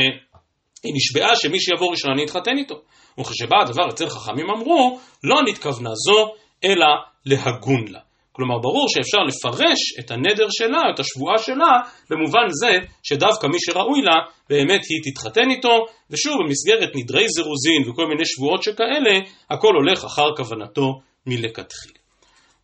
[0.84, 2.74] היא נשבעה שמי שיבוא ראשון אני אתחתן איתו.
[3.20, 6.32] וכשבא הדבר אצל חכמים אמרו, לא נתכוונה זו,
[6.64, 6.86] אלא
[7.26, 8.00] להגון לה.
[8.32, 11.72] כלומר, ברור שאפשר לפרש את הנדר שלה, את השבועה שלה,
[12.10, 14.14] במובן זה שדווקא מי שראוי לה,
[14.50, 19.14] באמת היא תתחתן איתו, ושוב, במסגרת נדרי זירוזין וכל מיני שבועות שכאלה,
[19.50, 21.98] הכל הולך אחר כוונתו מלכתחילה.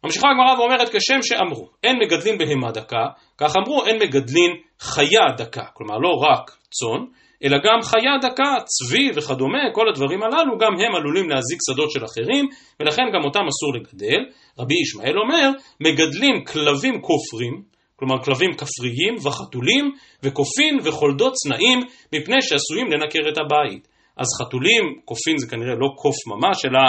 [0.04, 3.04] ממשיכה הגמרא ואומרת כשם שאמרו, אין מגדלים בהמה דקה,
[3.38, 4.50] כך אמרו אין מגדלים
[4.80, 7.02] חיה דקה, כלומר לא רק צאן,
[7.44, 12.04] אלא גם חיה דקה, צבי וכדומה, כל הדברים הללו, גם הם עלולים להזיק שדות של
[12.04, 12.48] אחרים,
[12.80, 14.20] ולכן גם אותם אסור לגדל.
[14.58, 17.62] רבי ישמעאל אומר, מגדלים כלבים כופרים,
[17.96, 21.78] כלומר כלבים כפריים וחתולים, וקופין וחולדות צנעים,
[22.14, 23.88] מפני שעשויים לנקר את הבית.
[24.16, 26.80] אז חתולים, קופין זה כנראה לא קוף ממש, אלא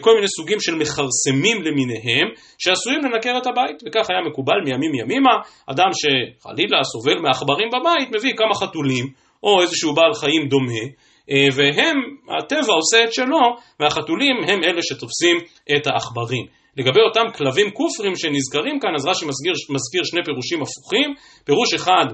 [0.00, 2.26] כל מיני סוגים של מכרסמים למיניהם,
[2.58, 5.34] שעשויים לנקר את הבית, וכך היה מקובל מימים ימימה,
[5.66, 9.06] אדם שחלילה סובל מעכברים בבית, מביא כמה חתולים,
[9.42, 10.84] או איזשהו בעל חיים דומה,
[11.30, 11.96] אה, והם,
[12.38, 13.42] הטבע עושה את שלו,
[13.80, 15.36] והחתולים הם אלה שתופסים
[15.76, 16.46] את העכברים.
[16.76, 21.14] לגבי אותם כלבים כופרים שנזכרים כאן, אז רש"י מזכיר, מזכיר שני פירושים הפוכים.
[21.44, 22.06] פירוש אחד,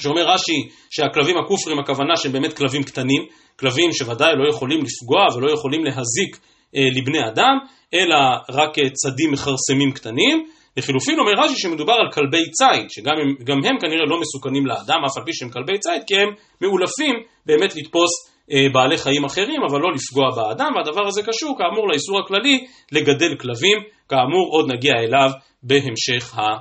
[0.00, 3.22] שאומר רש"י שהכלבים הכופרים הכוונה שהם באמת כלבים קטנים,
[3.58, 7.58] כלבים שוודאי לא יכולים לפגוע ולא יכולים להזיק אה, לבני אדם,
[7.94, 8.16] אלא
[8.50, 10.46] רק אה, צדים מכרסמים קטנים.
[10.76, 15.16] לחילופין אומר רש"י שמדובר על כלבי ציד, שגם הם, הם כנראה לא מסוכנים לאדם, אף
[15.16, 16.28] על פי שהם כלבי ציד, כי הם
[16.60, 17.14] מאולפים
[17.46, 18.10] באמת לתפוס
[18.52, 23.36] אה, בעלי חיים אחרים, אבל לא לפגוע באדם, והדבר הזה קשור כאמור לאיסור הכללי לגדל
[23.40, 25.30] כלבים, כאמור עוד נגיע אליו
[25.62, 26.56] בהמשך, ה, אה,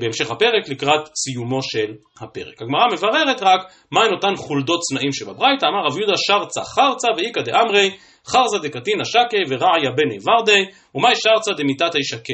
[0.00, 2.62] בהמשך הפרק לקראת סיומו של הפרק.
[2.62, 7.90] הגמרא מבררת רק מהן אותן חולדות צנעים שבברייתא, אמר רב יהודה שרצה חרצה ואיכא דאמרי
[8.26, 10.62] חרזה דקתינא שקה ורעיה בני ורדי,
[10.94, 12.32] ומאי שרצה דמיתתי שקה.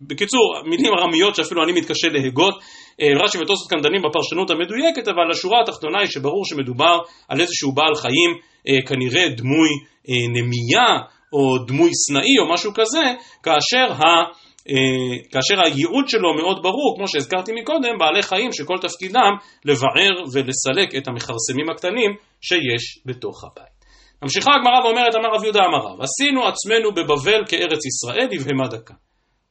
[0.00, 2.54] בקיצור, מילים ארמיות שאפילו אני מתקשה להגות.
[3.00, 7.72] אה, רש"י וטוסות כאן דנים בפרשנות המדויקת, אבל השורה התחתונה היא שברור שמדובר על איזשהו
[7.72, 8.30] בעל חיים,
[8.68, 9.70] אה, כנראה דמוי
[10.08, 10.90] אה, נמייה,
[11.32, 13.04] או דמוי סנאי או משהו כזה,
[13.42, 14.24] כאשר ה...
[14.68, 19.32] Uh, כאשר הייעוד שלו מאוד ברור, כמו שהזכרתי מקודם, בעלי חיים שכל תפקידם
[19.64, 23.82] לבער ולסלק את המכרסמים הקטנים שיש בתוך הבית.
[24.22, 28.94] ממשיכה הגמרא ואומרת, אמר רב יהודה אמר רב, עשינו עצמנו בבבל כארץ ישראל לבהמה דקה.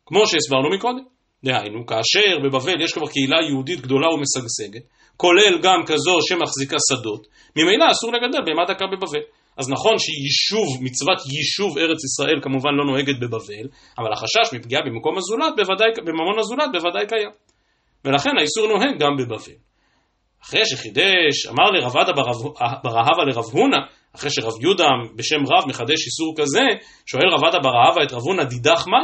[0.06, 1.04] כמו שהסברנו מקודם.
[1.46, 4.84] דהיינו, כאשר בבבל יש כבר קהילה יהודית גדולה ומשגשגת,
[5.18, 9.24] כולל גם כזו שמחזיקה שדות, ממילא אסור לגדל בהמה דקה בבבל.
[9.58, 13.66] אז נכון שיישוב, מצוות יישוב ארץ ישראל כמובן לא נוהגת בבבל,
[13.98, 17.32] אבל החשש מפגיעה במקום הזולת, בוודאי, בממון הזולת בוודאי קיים.
[18.06, 19.58] ולכן האיסור נוהג גם בבבל.
[20.44, 22.12] אחרי שחידש, אמר לרב עדה
[22.84, 23.78] ברהבה לרב הונא,
[24.16, 26.66] אחרי שרב יהודה בשם רב מחדש איסור כזה,
[27.06, 29.00] שואל רב עדה ברהבה את רב הונא דידך מה?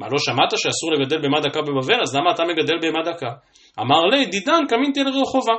[0.00, 2.02] מה לא שמעת שאסור לגדל בהמה דקה בבבל?
[2.02, 3.30] אז למה אתה מגדל בהמה דקה?
[3.80, 5.52] אמר לי דידן קמינתי לרחובה.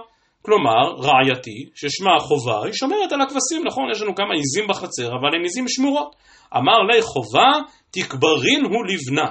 [0.47, 3.83] כלומר, רעייתי, ששמה חובה, היא שומרת על הכבשים, נכון?
[3.91, 6.15] יש לנו כמה עיזים בחצר, אבל הן עיזים שמורות.
[6.57, 7.49] אמר לי חובה,
[7.91, 9.29] תקברין הוא לבנה.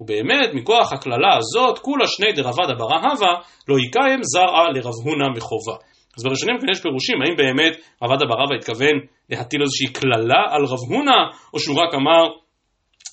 [0.00, 3.34] ובאמת, מכוח הקללה הזאת, כולה שני דרבד אברה הווה,
[3.68, 5.76] לא יקיים זרעה לרב הונא מחובה.
[6.16, 8.96] אז בראשונים כאן יש פירושים, האם באמת רבד אברה התכוון
[9.30, 11.20] להטיל איזושהי קללה על רב הונא,
[11.54, 12.22] או שהוא רק אמר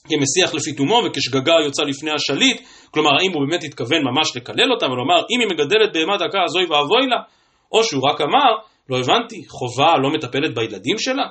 [0.09, 5.19] כמסיח לפיתומו וכשגגה יוצא לפני השליט, כלומר האם הוא באמת התכוון ממש לקלל אותה ולומר
[5.31, 7.19] אם היא מגדלת בהמה דקה אז אוי ואבוי לה,
[7.71, 8.51] או שהוא רק אמר
[8.89, 11.23] לא הבנתי, חובה לא מטפלת בילדים שלה?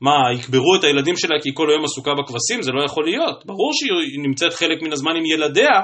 [0.00, 2.62] מה, יקברו את הילדים שלה כי כל היום עסוקה בכבשים?
[2.62, 3.46] זה לא יכול להיות.
[3.46, 5.80] ברור שהיא נמצאת חלק מן הזמן עם ילדיה,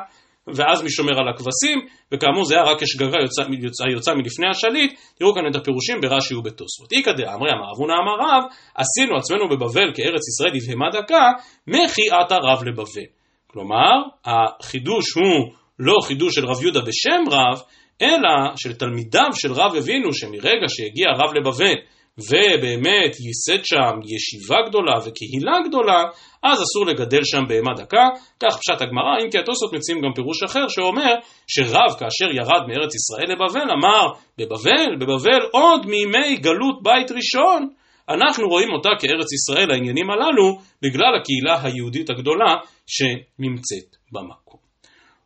[0.55, 1.79] ואז מי שומר על הכבשים,
[2.13, 6.35] וכאמור זה היה רק כשגגה יוצא, יוצא, יוצא מלפני השליט, תראו כאן את הפירושים ברש"י
[6.35, 6.93] ובתוספות.
[6.93, 11.25] איכא דאמרי אמר אבונה אמר רב, עשינו עצמנו בבבל כארץ ישראל לבהמה דקה,
[11.67, 13.07] מחיית הרב לבבל.
[13.47, 17.63] כלומר, החידוש הוא לא חידוש של רב יהודה בשם רב,
[18.03, 21.75] אלא של תלמידיו של רב הבינו שמרגע שהגיע רב לבבל
[22.19, 26.05] ובאמת ייסד שם ישיבה גדולה וקהילה גדולה,
[26.43, 28.09] אז אסור לגדל שם בהמה דקה,
[28.41, 31.15] כך פשט הגמרא, אם כי התוספות מציעים גם פירוש אחר שאומר
[31.47, 34.07] שרב כאשר ירד מארץ ישראל לבבל אמר
[34.39, 37.69] בבבל, בבבל עוד מימי גלות בית ראשון
[38.09, 42.55] אנחנו רואים אותה כארץ ישראל העניינים הללו בגלל הקהילה היהודית הגדולה
[42.87, 44.61] שנמצאת במקום.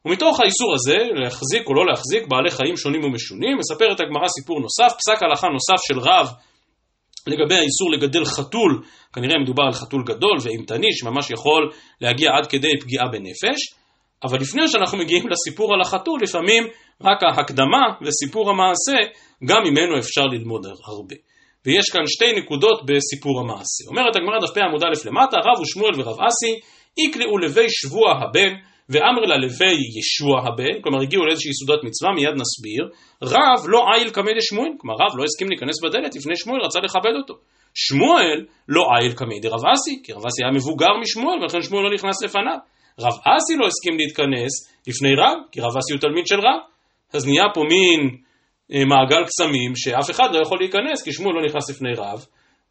[0.05, 4.97] ומתוך האיסור הזה, להחזיק או לא להחזיק בעלי חיים שונים ומשונים, מספרת הגמרא סיפור נוסף,
[4.97, 6.27] פסק הלכה נוסף של רב
[7.27, 12.79] לגבי האיסור לגדל חתול, כנראה מדובר על חתול גדול ואימתני שממש יכול להגיע עד כדי
[12.81, 13.61] פגיעה בנפש,
[14.25, 16.65] אבל לפני שאנחנו מגיעים לסיפור על החתול, לפעמים
[17.03, 18.99] רק ההקדמה וסיפור המעשה,
[19.45, 21.17] גם ממנו אפשר ללמוד הרבה.
[21.67, 23.83] ויש כאן שתי נקודות בסיפור המעשה.
[23.89, 26.61] אומרת הגמרא דף פ עמוד א' למטה, רב ושמואל ורב אסי,
[26.99, 28.53] יקלעו לבי שבוע הבן,
[28.91, 32.83] ואמר לה לוי ישוע הבן, כלומר הגיעו לאיזושהי סעודת מצווה, מיד נסביר,
[33.23, 37.15] רב לא עיל קמא דשמואל, כלומר רב לא הסכים להיכנס בדלת לפני שמואל, רצה לכבד
[37.21, 37.35] אותו.
[37.75, 41.95] שמואל לא עיל קמא דרב אסי, כי רב אסי היה מבוגר משמואל, ולכן שמואל לא
[41.95, 42.59] נכנס לפניו.
[43.01, 44.53] רב אסי לא הסכים להתכנס
[44.89, 46.61] לפני רב, כי רב אסי הוא תלמיד של רב.
[47.13, 48.01] אז נהיה פה מין
[48.73, 52.27] אה, מעגל קסמים שאף אחד לא יכול להיכנס, כי שמואל לא נכנס לפני רב,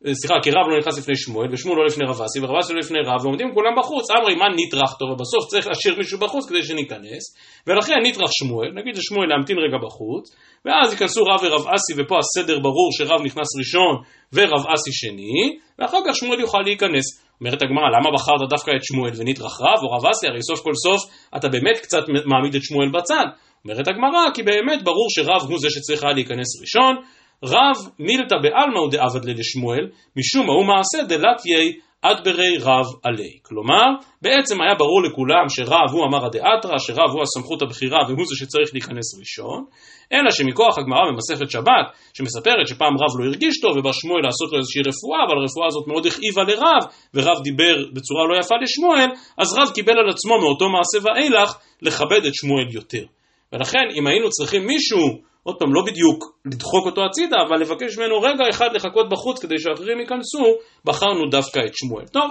[0.07, 2.79] סליחה, כי רב לא נכנס לפני שמואל, ושמואל לא לפני רב אסי, ורב אסי לא
[2.79, 4.11] לפני רב, ועומדים כולם בחוץ.
[4.11, 7.23] אמרי, מה נטרח טוב, ובסוף צריך להשאיר מישהו בחוץ כדי שניכנס,
[7.67, 10.35] ולכן נטרח שמואל, נגיד לשמואל להמתין רגע בחוץ,
[10.65, 13.95] ואז ייכנסו רב ורב אסי, ופה הסדר ברור שרב נכנס ראשון
[14.33, 17.05] ורב אסי שני, ואחר כך שמואל יוכל להיכנס.
[17.41, 20.27] אומרת הגמרא, למה בחרת דווקא את שמואל ונטרח רב או רב אסי?
[20.27, 23.25] הרי סוף כל סוף אתה באמת קצת מעמיד את שמואל בצד.
[23.65, 26.95] אומרת הגמרא, כי באמת ברור שרב הוא זה שצריך היה להיכנס ראשון,
[27.43, 33.37] רב מילתא בעלמא הוא דעבד לשמואל, משום מה הוא מעשה דלתיי אדברי רב עלי.
[33.41, 33.85] כלומר,
[34.21, 38.69] בעצם היה ברור לכולם שרב הוא אמר הדאתרא, שרב הוא הסמכות הבכירה והוא זה שצריך
[38.73, 39.65] להיכנס ראשון,
[40.13, 44.57] אלא שמכוח הגמרא במסכת שבת, שמספרת שפעם רב לא הרגיש טוב ובא שמואל לעשות לו
[44.57, 49.47] איזושהי רפואה, אבל הרפואה הזאת מאוד הכאיבה לרב, ורב דיבר בצורה לא יפה לשמואל, אז
[49.57, 51.49] רב קיבל על עצמו מאותו מעשה ואילך
[51.81, 53.05] לכבד את שמואל יותר.
[53.53, 58.21] ולכן אם היינו צריכים מישהו עוד פעם, לא בדיוק לדחוק אותו הצידה, אבל לבקש ממנו
[58.21, 60.45] רגע אחד לחכות בחוץ כדי שאחרים ייכנסו,
[60.85, 62.05] בחרנו דווקא את שמואל.
[62.05, 62.29] טוב,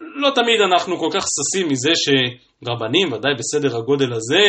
[0.00, 4.44] לא תמיד אנחנו כל כך ששים מזה שרבנים, ודאי בסדר הגודל הזה,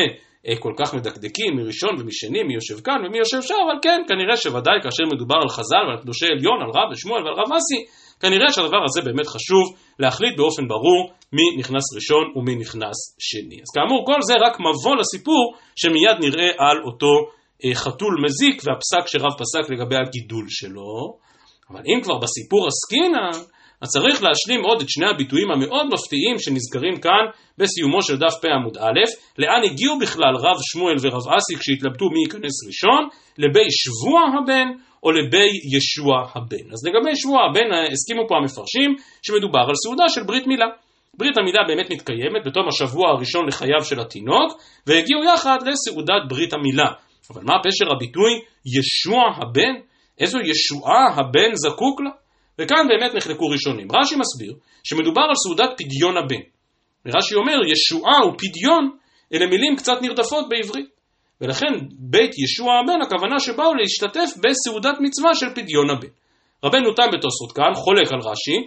[0.47, 4.37] אה, כל כך מדקדקים מראשון ומשני, מי יושב כאן ומי יושב שם, אבל כן, כנראה
[4.37, 7.85] שוודאי כאשר מדובר על חז"ל ועל קדושי עליון, על רב ושמואל ועל רב אסי,
[8.21, 9.65] כנראה שהדבר הזה באמת חשוב
[9.99, 13.55] להחליט באופן ברור מי נכנס ראשון ומי נכנס שני.
[13.55, 17.13] אז כאמור, כל זה רק מבוא לסיפור שמיד נראה על אותו
[17.73, 21.17] חתול מזיק והפסק שרב פסק לגבי הגידול שלו,
[21.69, 23.45] אבל אם כבר בסיפור עסקינן,
[23.81, 27.25] אז צריך להשלים עוד את שני הביטויים המאוד מפתיעים שנזכרים כאן
[27.57, 28.99] בסיומו של דף פ עמוד א',
[29.37, 33.01] לאן הגיעו בכלל רב שמואל ורב אסי כשהתלבטו מי ייכנס ראשון,
[33.37, 34.67] לבי שבוע הבן
[35.03, 36.65] או לבי ישוע הבן.
[36.73, 40.69] אז לגבי שבוע הבן הסכימו פה המפרשים שמדובר על סעודה של ברית מילה.
[41.17, 44.49] ברית המילה באמת מתקיימת בתום השבוע הראשון לחייו של התינוק,
[44.87, 46.91] והגיעו יחד לסעודת ברית המילה.
[47.33, 48.31] אבל מה פשר הביטוי
[48.65, 49.73] ישוע הבן?
[50.19, 52.11] איזו ישועה הבן זקוק לה?
[52.59, 53.87] וכאן באמת נחלקו ראשונים.
[53.91, 56.43] רש"י מסביר שמדובר על סעודת פדיון הבן.
[57.07, 58.91] רש"י אומר, ישועה ופדיון
[59.33, 60.89] אלה מילים קצת נרדפות בעברית.
[61.41, 66.07] ולכן בית ישוע הבן, הכוונה שבאו להשתתף בסעודת מצווה של פדיון הבן.
[66.65, 68.57] רבנו תם בתוספות כאן חולק על רש"י,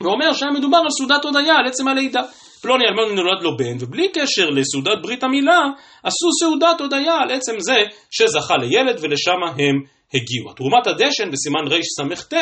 [0.00, 2.22] ואומר שהיה מדובר על סעודת הודיה, על עצם הלידה.
[2.62, 5.60] פלוני אלמון נולד לו בן, ובלי קשר לסעודת ברית המילה,
[6.02, 7.76] עשו סעודת הודיה על עצם זה
[8.10, 9.76] שזכה לילד ולשם הם
[10.14, 10.52] הגיעו.
[10.56, 12.34] תרומת הדשן בסימן רס"ט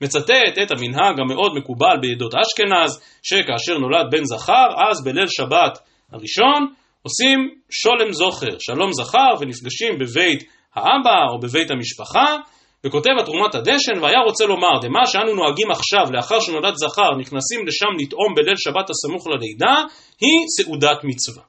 [0.00, 5.78] מצטט את המנהג המאוד מקובל בעדות אשכנז, שכאשר נולד בן זכר, אז בליל שבת
[6.12, 7.38] הראשון עושים
[7.70, 12.36] שולם זוכר, שלום זכר, ונפגשים בבית האבא או בבית המשפחה,
[12.84, 17.92] וכותב התרומת הדשן, והיה רוצה לומר, דמה שאנו נוהגים עכשיו, לאחר שנולד זכר, נכנסים לשם
[17.98, 19.74] לטעום בליל שבת הסמוך ללידה,
[20.20, 21.42] היא סעודת מצווה.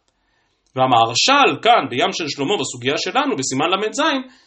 [0.75, 4.01] והמהרש"ל כאן, בים של שלמה, בסוגיה שלנו, בסימן ל"ז,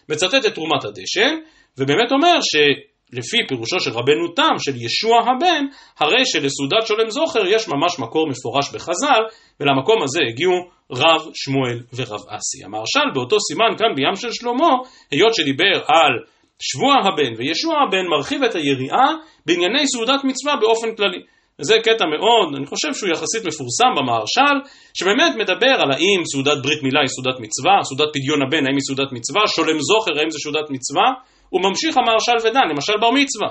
[0.09, 1.35] מצטט את תרומת הדשן,
[1.79, 5.64] ובאמת אומר שלפי פירושו של רבנו תם, של ישוע הבן,
[5.99, 9.23] הרי שלסעודת שולם זוכר יש ממש מקור מפורש בחז"ל,
[9.61, 10.55] ולמקום הזה הגיעו
[10.92, 12.64] רב שמואל ורב אסי.
[12.64, 14.73] המהרש"ל באותו סימן כאן בים של שלמה,
[15.11, 19.09] היות שדיבר על שבוע הבן וישוע הבן מרחיב את היריעה
[19.47, 21.23] בענייני סעודת מצווה באופן כללי.
[21.61, 24.57] וזה קטע מאוד, אני חושב שהוא יחסית מפורסם במהרש"ל,
[24.99, 28.87] שבאמת מדבר על האם סעודת ברית מילה היא סעודת מצווה, סעודת פדיון הבן האם היא
[28.88, 31.09] סעודת מצווה, שולם זוכר האם זה סעודת מצווה,
[31.53, 33.51] וממשיך המהרש"ל ודן, למשל בר מצווה.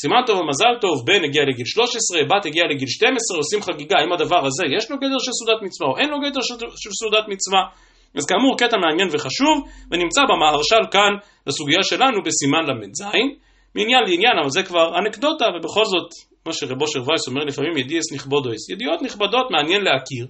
[0.00, 4.12] סימן טוב ומזל טוב, בן הגיע לגיל 13, בת הגיע לגיל 12, עושים חגיגה, האם
[4.12, 6.42] הדבר הזה יש לו גדר של סעודת מצווה או אין לו גדר
[6.82, 7.62] של סעודת מצווה.
[8.16, 9.56] אז כאמור קטע מעניין וחשוב,
[9.90, 11.12] ונמצא במהרש"ל כאן
[11.46, 13.02] לסוגיה שלנו בסימן ל"ז,
[13.74, 16.08] מעניין לעניין, אבל זה כבר אנקדוטה, ובכל זאת,
[16.46, 20.26] מה שרב אושר וייס אומר לפעמים ידיעס נכבודויס, ידיעות נכבדות מעניין להכיר.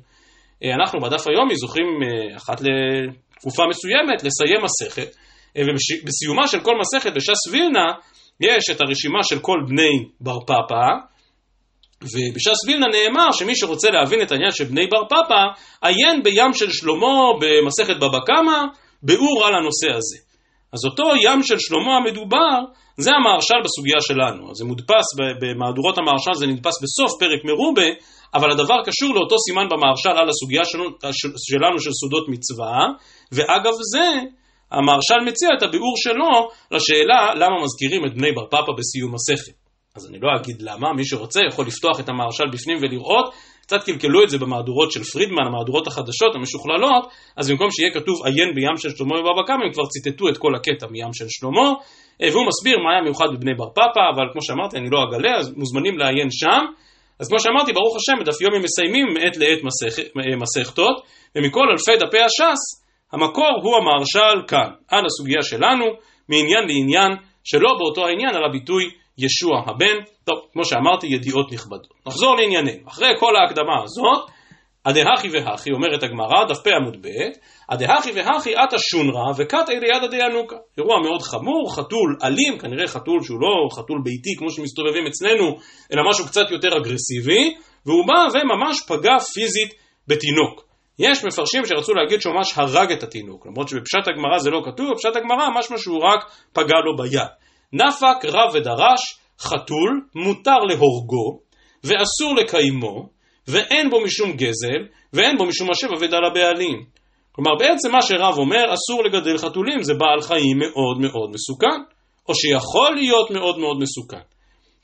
[0.65, 5.17] אה, אנחנו בדף היומי זוכרים אה, אחת לתקופה מסוימת לסיים מסכת,
[5.57, 7.87] אה, ובסיומה של כל מסכת בש"ס וילנה
[8.41, 11.10] יש את הרשימה של כל בני בר פפא,
[12.03, 15.43] ובש"ס וילנה נאמר שמי שרוצה להבין את העניין של בני בר פפא,
[15.83, 18.59] עיין בים של שלמה במסכת בבא קמא,
[19.03, 20.19] ביאור על הנושא הזה.
[20.73, 22.59] אז אותו ים של שלמה המדובר,
[22.97, 24.55] זה המהרש"ל בסוגיה שלנו.
[24.55, 25.07] זה מודפס
[25.41, 27.89] במהדורות המהרש"ל, זה נדפס בסוף פרק מרובה,
[28.35, 30.91] אבל הדבר קשור לאותו סימן במהרש"ל על הסוגיה שלנו,
[31.49, 32.79] שלנו של סודות מצווה,
[33.33, 34.09] ואגב זה,
[34.71, 36.33] המהרש"ל מציע את הביאור שלו
[36.71, 39.60] לשאלה למה מזכירים את בני בר פפא בסיום מסכת.
[39.97, 44.23] אז אני לא אגיד למה, מי שרוצה יכול לפתוח את המהרש"ל בפנים ולראות, קצת קלקלו
[44.25, 47.05] את זה במהדורות של פרידמן, המהדורות החדשות, המשוכללות,
[47.37, 50.55] אז במקום שיהיה כתוב עיין בים של שלמה ובבא קמא, הם כבר ציטטו את כל
[50.55, 51.69] הקטע מים של שלמה,
[52.23, 55.39] אה, והוא מסביר מה היה מיוחד בבני בר פפא, אבל כמו שאמרתי, אני לא אגלה,
[55.39, 56.63] אז מוזמנים לעיין שם.
[57.21, 59.99] אז כמו שאמרתי, ברוך השם, בדף יומי מסיימים מעת לעת מסכ...
[59.99, 60.97] אה, מסכתות,
[61.37, 62.63] ומכל אלפי דפי הש"ס,
[63.13, 65.87] המקור הוא המהרש"ל כאן, על הסוגיה שלנו,
[66.29, 67.13] מעניין לעניין,
[67.45, 68.85] שלא באותו העניין, על הביטוי
[69.21, 69.97] ישוע הבן.
[70.25, 71.95] טוב, כמו שאמרתי, ידיעות נכבדות.
[72.07, 72.89] נחזור לענייננו.
[72.89, 74.31] אחרי כל ההקדמה הזאת,
[74.87, 77.09] הדהכי והכי, אומרת הגמרא, דף פ עמוד ב',
[77.69, 80.57] הדהכי והכי עטה שונרא וקטעי ליד הדיינוקה.
[80.79, 85.47] אירוע מאוד חמור, חתול אלים, כנראה חתול שהוא לא חתול ביתי כמו שמסתובבים אצלנו,
[85.93, 87.55] אלא משהו קצת יותר אגרסיבי,
[87.87, 89.75] והוא בא וממש פגע פיזית
[90.09, 90.71] בתינוק.
[90.99, 94.91] יש מפרשים שרצו להגיד שהוא ממש הרג את התינוק, למרות שבפשט הגמרא זה לא כתוב,
[94.93, 96.21] בפשט הגמרא משמע שהוא רק
[96.53, 97.40] פגע לו ביד.
[97.73, 99.01] נפק רב ודרש,
[99.41, 101.41] חתול, מותר להורגו,
[101.85, 103.09] ואסור לקיימו,
[103.49, 104.81] ואין בו משום גזל,
[105.13, 106.85] ואין בו משום השב אבד על הבעלים.
[107.33, 111.81] כלומר, בעצם מה שרב אומר, אסור לגדל חתולים, זה בעל חיים מאוד מאוד מסוכן,
[112.29, 114.21] או שיכול להיות מאוד מאוד מסוכן.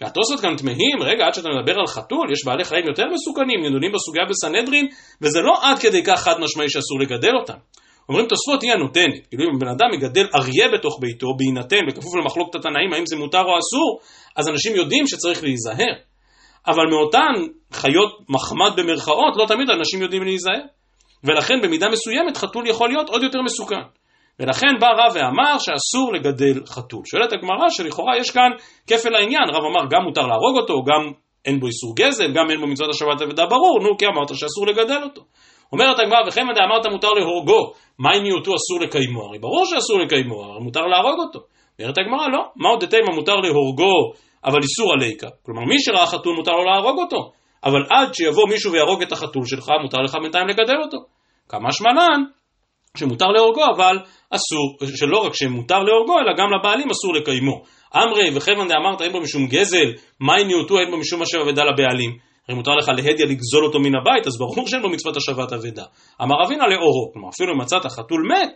[0.00, 3.92] והתוספות כאן תמהים, רגע, עד שאתה מדבר על חתול, יש בעלי חיים יותר מסוכנים, נדונים
[3.92, 4.88] בסוגיה בסנהדרין,
[5.22, 7.58] וזה לא עד כדי כך חד משמעי שאסור לגדל אותם.
[8.08, 12.54] אומרים תוספות היא הנותנת, כאילו אם בן אדם מגדל אריה בתוך ביתו, בהינתן, בכפוף למחלוקת
[12.54, 14.00] התנאים, האם זה מותר או אסור,
[14.36, 15.94] אז אנשים יודעים שצריך להיזהר.
[16.66, 17.34] אבל מאותן
[17.72, 20.62] חיות מחמד במרכאות, לא תמיד אנשים יודעים להיזהר.
[21.24, 23.82] ולכן במידה מסוימת חתול יכול להיות עוד יותר מסוכן.
[24.40, 27.02] ולכן בא רב ואמר שאסור לגדל חתול.
[27.04, 28.50] שואלת הגמרא שלכאורה יש כאן
[28.86, 31.12] כפל העניין, רב אמר גם מותר להרוג אותו, גם
[31.44, 34.66] אין בו איסור גזל, גם אין בו מצוות השבת אבדה ברור, נו כי אמרת שאסור
[34.66, 35.22] לגדל אותו.
[35.72, 39.22] אומרת הגמרא, וכן ודא אמרת מותר להורגו, מה אם מיעוטו אסור לקיימו?
[39.22, 41.40] הרי ברור שאסור לקיימו, הרי מותר להרוג אותו.
[41.80, 44.12] אומרת הגמרא, לא, מה עוד דתימה מותר להורגו,
[44.44, 45.28] אבל איסור עליקה.
[45.42, 47.32] כלומר, מי שראה חתול מותר לו להרוג אותו,
[47.64, 50.98] אבל עד שיבוא מישהו ויהרוג את החתול שלך, מותר לך בינתיים לגדל אותו.
[51.48, 52.22] כמה שמלן,
[52.96, 53.96] שמותר להורגו, אבל
[54.30, 57.62] אסור, שלא רק שמותר להורגו, אלא גם לבעלים אסור לקיימו.
[57.96, 62.10] אמרי וכיוון דאמרת אין בו משום גזל, מאי ניאותו אין בו משום אשר אבדה לבעלים.
[62.48, 65.84] הרי מותר לך להדיה לגזול אותו מן הבית, אז ברור שאין בו מצוות השבת אבדה.
[66.22, 68.50] אמר אבינה לאורו, כלומר אפילו אם מצאת חתול מת,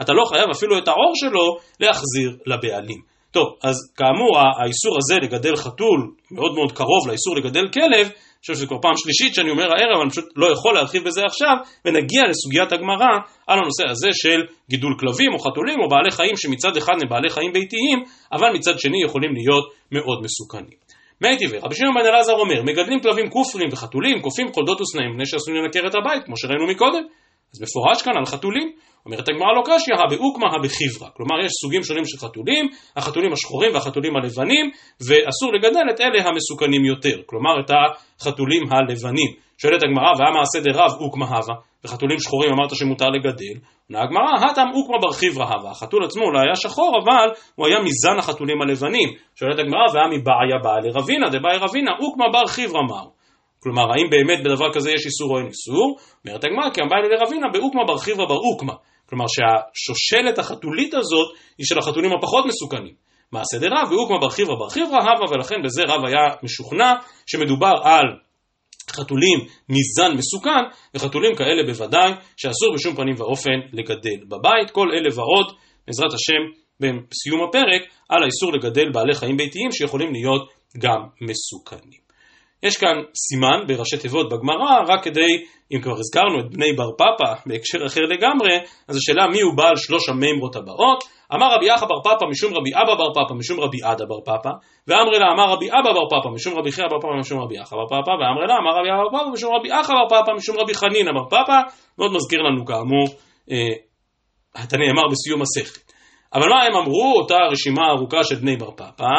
[0.00, 3.00] אתה לא חייב אפילו את העור שלו להחזיר לבעלים.
[3.30, 8.10] טוב, אז כאמור האיסור הזה לגדל חתול מאוד מאוד קרוב לאיסור לגדל כלב,
[8.46, 11.54] חושב שזו כבר פעם שלישית שאני אומר הערב, אני פשוט לא יכול להרחיב בזה עכשיו,
[11.84, 13.12] ונגיע לסוגיית הגמרא
[13.46, 14.40] על הנושא הזה של
[14.70, 17.98] גידול כלבים או חתולים או בעלי חיים שמצד אחד הם בעלי חיים ביתיים,
[18.32, 20.85] אבל מצד שני יכולים להיות מאוד מסוכנים.
[21.20, 25.26] מי טבעי, רבי שמעון בן אלעזר אומר, מגדלים כלבים כופרים וחתולים, קופים חולדות וסנאים, מפני
[25.26, 27.02] שעשויים לנקר את הבית, כמו שראינו מקודם.
[27.54, 28.72] אז מפורש כאן על חתולים.
[29.06, 31.08] אומרת הגמרא לא קשיא, הבאוקמה הבחיברה.
[31.16, 34.70] כלומר, יש סוגים שונים של חתולים, החתולים השחורים והחתולים הלבנים,
[35.06, 37.16] ואסור לגדל את אלה המסוכנים יותר.
[37.26, 39.30] כלומר, את החתולים הלבנים.
[39.58, 43.56] שואלת הגמרא, והמעשה דרב אוקמה הווה, וחתולים שחורים אמרת שמותר לגדל.
[43.90, 45.70] עונה הגמרא, הטם אוקמה בר חיברה הווה.
[45.70, 49.08] החתול עצמו אולי היה שחור, אבל הוא היה מזן החתולים הלבנים.
[49.34, 53.15] שואלת הגמרא, והמי בעיה באה לרבינה, דבאי רבינה, אוקמה בר חיברה מהו.
[53.62, 55.96] כלומר, האם באמת בדבר כזה יש איסור או אין איסור?
[56.26, 58.72] אומרת הגמרא, כי אמרה לרבינה באוקמה בר חיברה בר אוקמה.
[59.08, 61.28] כלומר שהשושלת החתולית הזאת
[61.58, 62.94] היא של החתולים הפחות מסוכנים.
[63.32, 66.92] מעשה דרב ואוקמה בר חיברה בר חיברה הווה ולכן בזה רב היה משוכנע
[67.26, 68.04] שמדובר על
[68.90, 69.38] חתולים
[69.68, 74.70] מזן מסוכן וחתולים כאלה בוודאי שאסור בשום פנים ואופן לגדל בבית.
[74.72, 76.42] כל אלה ועוד בעזרת השם
[76.82, 80.48] בסיום הפרק על האיסור לגדל בעלי חיים ביתיים שיכולים להיות
[80.78, 82.05] גם מסוכנים.
[82.62, 85.32] יש כאן סימן בראשי תיבות בגמרא, רק כדי,
[85.72, 88.54] אם כבר הזכרנו את בני בר פפא בהקשר אחר לגמרי,
[88.88, 91.04] אז השאלה מי הוא בעל שלוש המימרות הבאות.
[91.34, 94.50] אמר רבי אחא בר פפא משום רבי אבא בר פפא משום רבי עדה בר פפא,
[94.88, 97.76] ואמרי לה אמר רבי אבא בר פפא משום רבי חייא בר פפא משום רבי אחא
[97.76, 100.56] בר פפא, ואמרי לה אמר רבי אבא בר פפא משום רבי אחא בר פפא משום
[100.58, 101.58] רבי חנינא בר פפא,
[101.98, 103.06] מאוד מזכיר לנו כאמור,
[103.50, 103.74] אה,
[104.54, 105.92] הנאמר בסיום מסכת.
[106.34, 109.14] אבל מה הם אמרו, אותה רשימה ארוכה של בני בר פפא?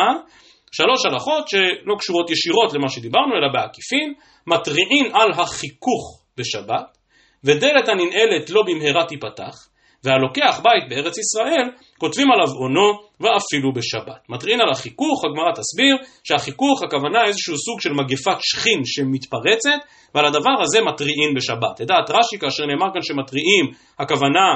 [0.72, 4.14] שלוש הלכות שלא קשורות ישירות למה שדיברנו, אלא בעקיפין,
[4.48, 6.98] מתריעין על החיכוך בשבת,
[7.44, 9.68] ודלת הננעלת לא במהרה תיפתח,
[10.04, 12.90] והלוקח בית בארץ ישראל, כותבים עליו עונו
[13.20, 14.30] ואפילו בשבת.
[14.30, 19.80] מתריעין על החיכוך, הגמרא תסביר שהחיכוך הכוונה איזשהו סוג של מגפת שכין שמתפרצת,
[20.16, 21.80] ועל הדבר הזה מתריעין בשבת.
[21.80, 23.66] לדעת רש"י, כאשר נאמר כאן שמתריעים,
[24.00, 24.48] הכוונה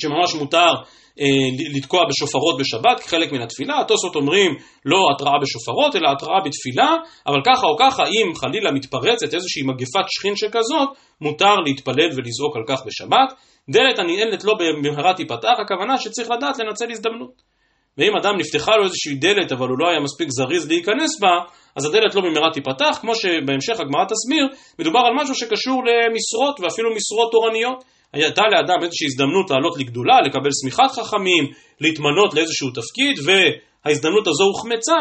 [0.00, 0.72] שממש מותר
[1.74, 4.50] לתקוע בשופרות בשבת כחלק מן התפילה, התוספות אומרים
[4.84, 6.96] לא התראה בשופרות אלא התראה בתפילה,
[7.26, 10.88] אבל ככה או ככה אם חלילה מתפרצת איזושהי מגפת שכין שכזאת,
[11.20, 13.32] מותר להתפלל ולזעוק על כך בשבת.
[13.70, 17.50] דלת הננעלת לא במהרה תיפתח, הכוונה שצריך לדעת לנצל הזדמנות.
[17.98, 21.34] ואם אדם נפתחה לו איזושהי דלת אבל הוא לא היה מספיק זריז להיכנס בה,
[21.76, 24.46] אז הדלת לא במהרה תיפתח, כמו שבהמשך הגמרא תסביר,
[24.78, 27.84] מדובר על משהו שקשור למשרות ואפילו משרות תורניות.
[28.12, 31.44] הייתה לאדם איזושהי הזדמנות לעלות לגדולה, לקבל שמיכת חכמים,
[31.80, 35.00] להתמנות לאיזשהו תפקיד, וההזדמנות הזו הוחמצה,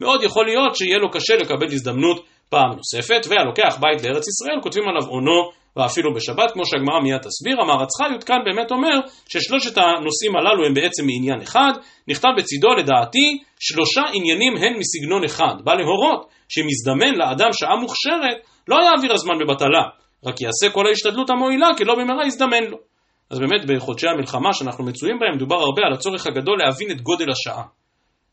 [0.00, 4.84] מאוד יכול להיות שיהיה לו קשה לקבל הזדמנות פעם נוספת, והלוקח בית לארץ ישראל, כותבים
[4.88, 10.36] עליו עונו ואפילו בשבת, כמו שהגמרא מיד תסביר, המהר"ץ חיות כאן באמת אומר ששלושת הנושאים
[10.36, 11.72] הללו הם בעצם מעניין אחד,
[12.08, 18.36] נכתב בצידו לדעתי שלושה עניינים הן מסגנון אחד, בא להורות שמזדמן לאדם שעה מוכשרת,
[18.68, 19.82] לא יעביר הזמן בבטלה,
[20.26, 22.78] רק יעשה כל ההשתדלות המועילה, כי לא במהרה יזדמן לו.
[23.30, 27.30] אז באמת בחודשי המלחמה שאנחנו מצויים בהם, מדובר הרבה על הצורך הגדול להבין את גודל
[27.30, 27.62] השעה.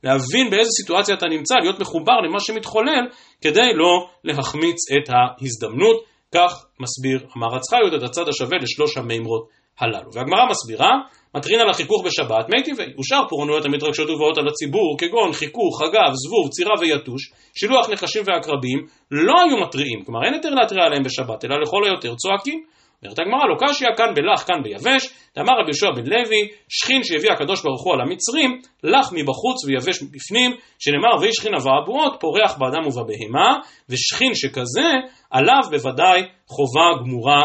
[0.03, 3.05] להבין באיזה סיטואציה אתה נמצא, להיות מחובר למה שמתחולל,
[3.41, 6.11] כדי לא להחמיץ את ההזדמנות.
[6.35, 9.47] כך מסביר המערץ חיות את הצד השווה לשלוש המימרות
[9.79, 10.09] הללו.
[10.13, 10.89] והגמרא מסבירה,
[11.35, 16.11] מטרין על החיכוך בשבת, מי טבעי, ושאר פורענויות המתרגשות ובאות על הציבור, כגון חיכוך, חגב,
[16.13, 18.79] זבוב, צירה ויתוש, שילוח נחשים ועקרבים,
[19.11, 22.63] לא היו מתריעים, כלומר אין יותר להתריע עליהם בשבת, אלא לכל היותר צועקים.
[23.03, 25.03] אומרת הגמרא, לא קשיא, כאן בלח, כאן ביבש,
[25.35, 30.03] דאמר רבי יהושע בן לוי, שכין שהביא הקדוש ברוך הוא על המצרים, לח מבחוץ ויבש
[30.03, 33.49] בפנים, שנאמר ויהי שכין אבעבועות, פורח באדם ובבהמה,
[33.89, 34.89] ושכין שכזה,
[35.31, 37.41] עליו בוודאי חובה גמורה,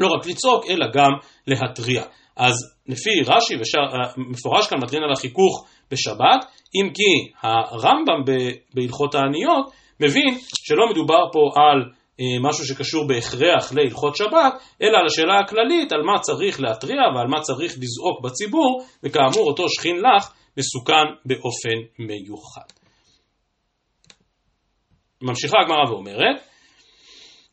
[0.00, 1.10] לא רק לצעוק, אלא גם
[1.46, 2.02] להתריע.
[2.36, 8.32] אז לפי רש"י, ומפורש כאן מטרין על החיכוך בשבת, אם כי הרמב"ם
[8.74, 9.70] בהלכות העניות
[10.00, 15.92] מבין שלא מדובר פה על אה, משהו שקשור בהכרח להלכות שבת, אלא על השאלה הכללית
[15.92, 21.78] על מה צריך להתריע ועל מה צריך לזעוק בציבור, וכאמור אותו שכין לך מסוכן באופן
[21.98, 22.66] מיוחד.
[25.22, 26.40] ממשיכה הגמרא ואומרת,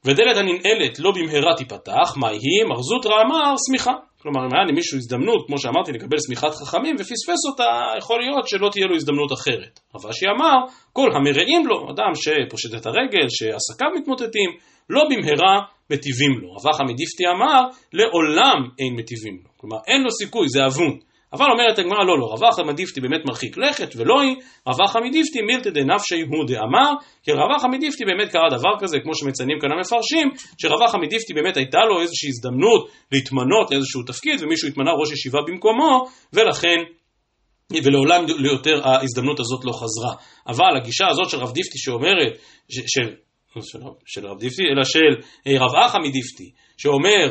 [0.06, 2.64] ודלת הננעלת לא במהרה תיפתח, מה היא?
[2.70, 3.92] מר זוטרא אמר שמיכה.
[4.24, 8.70] כלומר, אם היה למישהו הזדמנות, כמו שאמרתי, לקבל שמיכת חכמים ופספס אותה, יכול להיות שלא
[8.72, 9.80] תהיה לו הזדמנות אחרת.
[9.96, 10.58] רבשי אמר,
[10.94, 14.50] כל המרעים לו, אדם שפושט את הרגל, שעסקיו מתמוטטים,
[14.90, 15.56] לא במהרה
[15.92, 16.48] מטיבים לו.
[16.54, 17.62] רבח המדיפתי אמר,
[17.94, 19.50] לעולם אין מטיבים לו.
[19.58, 21.00] כלומר, אין לו סיכוי, זה אבון.
[21.34, 24.36] אבל אומרת הגמרא, לא, לא, רב אחא מדיפתי באמת מרחיק לכת, ולא היא,
[24.68, 26.92] רב אחא מדיפתי מילתא דנפשי הוא דאמר,
[27.24, 30.28] כי רב אחא מדיפתי באמת קרה דבר כזה, כמו שמציינים כאן המפרשים,
[30.62, 35.40] שרב אחא מדיפתי באמת הייתה לו איזושהי הזדמנות להתמנות לאיזשהו תפקיד, ומישהו התמנה ראש ישיבה
[35.48, 36.78] במקומו, ולכן
[37.84, 40.14] ולעולם יותר ההזדמנות הזאת לא חזרה.
[40.48, 42.38] אבל הגישה הזאת של רב דיפתי שאומרת,
[42.70, 43.14] ש, של,
[44.06, 45.14] של רב דיפתי, אלא של
[45.64, 47.30] רב אחא מדיפתי, שאומר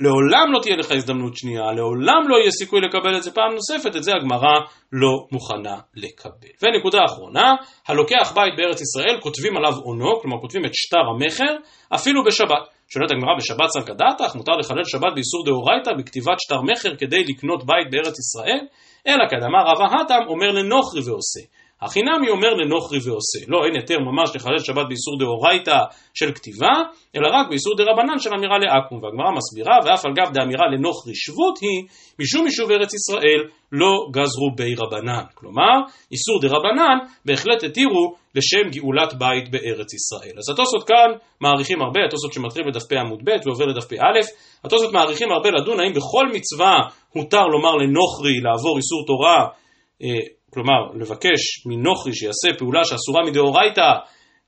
[0.00, 3.96] לעולם לא תהיה לך הזדמנות שנייה, לעולם לא יהיה סיכוי לקבל את זה פעם נוספת,
[3.96, 4.54] את זה הגמרא
[4.92, 6.52] לא מוכנה לקבל.
[6.62, 7.52] ונקודה אחרונה,
[7.88, 11.54] הלוקח בית בארץ ישראל, כותבים עליו עונו, כלומר כותבים את שטר המכר,
[11.94, 12.64] אפילו בשבת.
[12.88, 17.66] שואלת הגמרא בשבת סלקא דתך, מותר לחלל שבת באיסור דאורייתא בכתיבת שטר מכר כדי לקנות
[17.66, 18.60] בית בארץ ישראל?
[19.06, 21.44] אלא כדאמר רבא התם אומר לנוכרי ועושה.
[21.84, 23.40] החינמי אומר לנוכרי ועושה.
[23.48, 25.78] לא, אין היתר ממש לחלל שבת באיסור דאורייתא
[26.14, 26.74] של כתיבה,
[27.16, 29.02] אלא רק באיסור דרבנן של אמירה לעכו"ם.
[29.02, 31.80] והגמרא מסבירה, ואף על גב דאמירה לנוכרי שבות היא,
[32.20, 33.40] משום יישוב ארץ ישראל
[33.72, 35.24] לא גזרו בי רבנן.
[35.34, 35.76] כלומר,
[36.12, 40.34] איסור דרבנן בהחלט התירו לשם גאולת בית בארץ ישראל.
[40.38, 41.10] אז התוספות כאן
[41.40, 43.96] מעריכים הרבה, התוספות שמתחיל בדף פ עמוד ב' ועובר לדף פא,
[44.64, 46.76] התוספות מעריכים הרבה לדון האם בכל מצווה
[47.12, 49.38] הותר לומר לנוכרי לעבור איסור תורה
[50.02, 50.08] אה,
[50.54, 53.90] כלומר לבקש מנוכרי שיעשה פעולה שאסורה מדאורייתא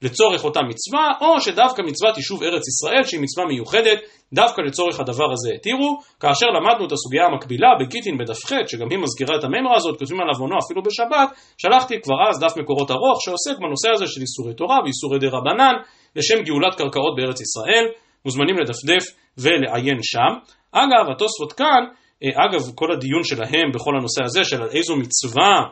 [0.03, 3.99] לצורך אותה מצווה, או שדווקא מצוות יישוב ארץ ישראל שהיא מצווה מיוחדת,
[4.33, 8.99] דווקא לצורך הדבר הזה התירו, כאשר למדנו את הסוגיה המקבילה בגיטין בדף ח', שגם היא
[8.99, 11.29] מזכירה את המימרה הזאת, כותבים עליו עונו אפילו בשבת,
[11.59, 15.75] שלחתי כבר אז דף מקורות ארוך שעוסק בנושא הזה של איסורי תורה ואיסורי דה רבנן,
[16.17, 17.85] לשם גאולת קרקעות בארץ ישראל,
[18.25, 19.05] מוזמנים לדפדף
[19.39, 20.33] ולעיין שם.
[20.73, 21.83] אגב, התוספות כאן,
[22.23, 25.63] אה, אגב כל הדיון שלהם בכל הנושא הזה של איזו מצווה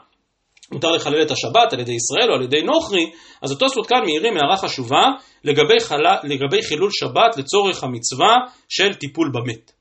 [0.73, 3.11] מותר לחלל את השבת על ידי ישראל או על ידי נוכרי,
[3.43, 5.05] אז התוספות כאן מעירים הערה חשובה
[5.45, 6.03] לגבי, חל...
[6.25, 8.37] לגבי חילול שבת לצורך המצווה
[8.69, 9.73] של טיפול במת,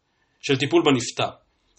[0.41, 1.35] של טיפול בנפטר.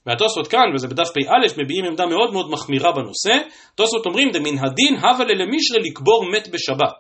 [0.07, 4.97] והתוספות כאן, וזה בדף פא, מביעים עמדה מאוד מאוד מחמירה בנושא, התוספות אומרים דמן הדין
[4.97, 6.95] הווה ללמישרי לקבור מת בשבת.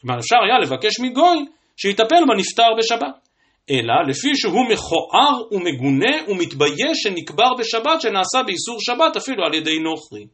[0.00, 1.44] כלומר אפשר היה לבקש מגוי
[1.76, 3.28] שיטפל בנפטר בשבת.
[3.70, 10.26] אלא לפי שהוא מכוער ומגונה ומתבייש שנקבר בשבת שנעשה באיסור שבת אפילו על ידי נוכרי.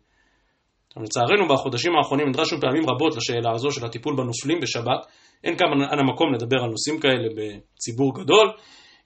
[1.02, 5.06] לצערנו בחודשים האחרונים נדרשנו פעמים רבות לשאלה הזו של הטיפול בנופלים בשבת.
[5.44, 5.66] אין כאן
[6.00, 8.52] המקום לדבר על נושאים כאלה בציבור גדול,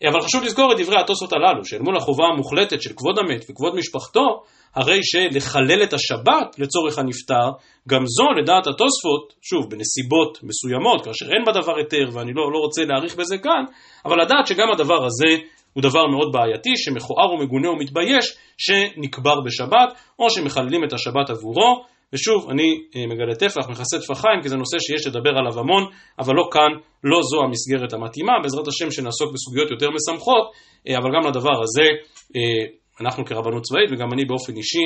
[0.07, 3.74] אבל חשוב לזכור את דברי התוספות הללו, שאל מול החובה המוחלטת של כבוד המת וכבוד
[3.74, 4.43] משפחתו,
[4.74, 7.51] הרי שלחלל את השבת לצורך הנפטר,
[7.89, 12.84] גם זו לדעת התוספות, שוב, בנסיבות מסוימות, כאשר אין בדבר היתר, ואני לא, לא רוצה
[12.84, 13.64] להאריך בזה כאן,
[14.05, 15.36] אבל לדעת שגם הדבר הזה
[15.73, 19.89] הוא דבר מאוד בעייתי, שמכוער ומגונה ומתבייש, שנקבר בשבת,
[20.19, 21.85] או שמחללים את השבת עבורו.
[22.12, 25.85] ושוב, אני אה, מגלה טפח, מכסה טפחיים, כי זה נושא שיש לדבר עליו המון,
[26.19, 26.73] אבל לא כאן,
[27.05, 30.45] לא זו המסגרת המתאימה, בעזרת השם שנעסוק בסוגיות יותר משמחות,
[30.89, 31.87] אה, אבל גם לדבר הזה,
[32.37, 32.64] אה,
[33.01, 34.85] אנחנו כרבנות צבאית, וגם אני באופן אישי,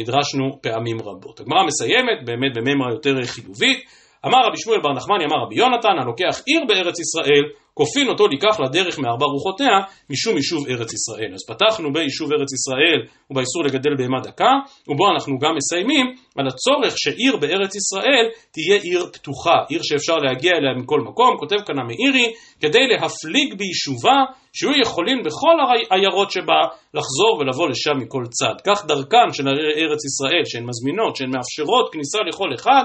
[0.00, 1.40] נדרשנו פעמים רבות.
[1.40, 3.78] הגמרא מסיימת, באמת בממרה יותר חיובית,
[4.26, 7.44] אמר רבי שמואל בר נחמני, אמר רבי יונתן, הלוקח עיר בארץ ישראל,
[7.78, 9.76] כופין אותו לקח לדרך מארבע רוחותיה,
[10.10, 11.30] משום יישוב ארץ ישראל.
[11.34, 13.00] אז פתחנו ביישוב ארץ ישראל
[13.30, 14.52] ובאיסור לגדל בהמה דקה,
[14.88, 16.06] ובו אנחנו גם מסיימים
[16.38, 21.56] על הצורך שעיר בארץ ישראל תהיה עיר פתוחה, עיר שאפשר להגיע אליה מכל מקום, כותב
[21.66, 24.18] כאן המאירי, כדי להפליג ביישובה,
[24.52, 25.56] שיהיו יכולים בכל
[25.90, 26.60] העיירות שבה
[26.94, 28.56] לחזור ולבוא לשם מכל צד.
[28.66, 29.48] כך דרכן של
[29.82, 32.84] ארץ ישראל, שהן מזמינות, שהן מאפשרות כניסה לכל אחד,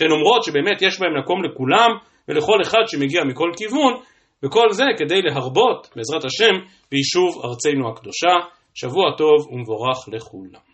[0.00, 1.90] שהן אומרות שבאמת יש בהן מקום לכולם
[2.28, 3.92] ולכל אחד שמגיע מכל כיוון,
[4.44, 6.54] וכל זה כדי להרבות, בעזרת השם,
[6.90, 8.34] ביישוב ארצנו הקדושה.
[8.74, 10.69] שבוע טוב ומבורך לכולם.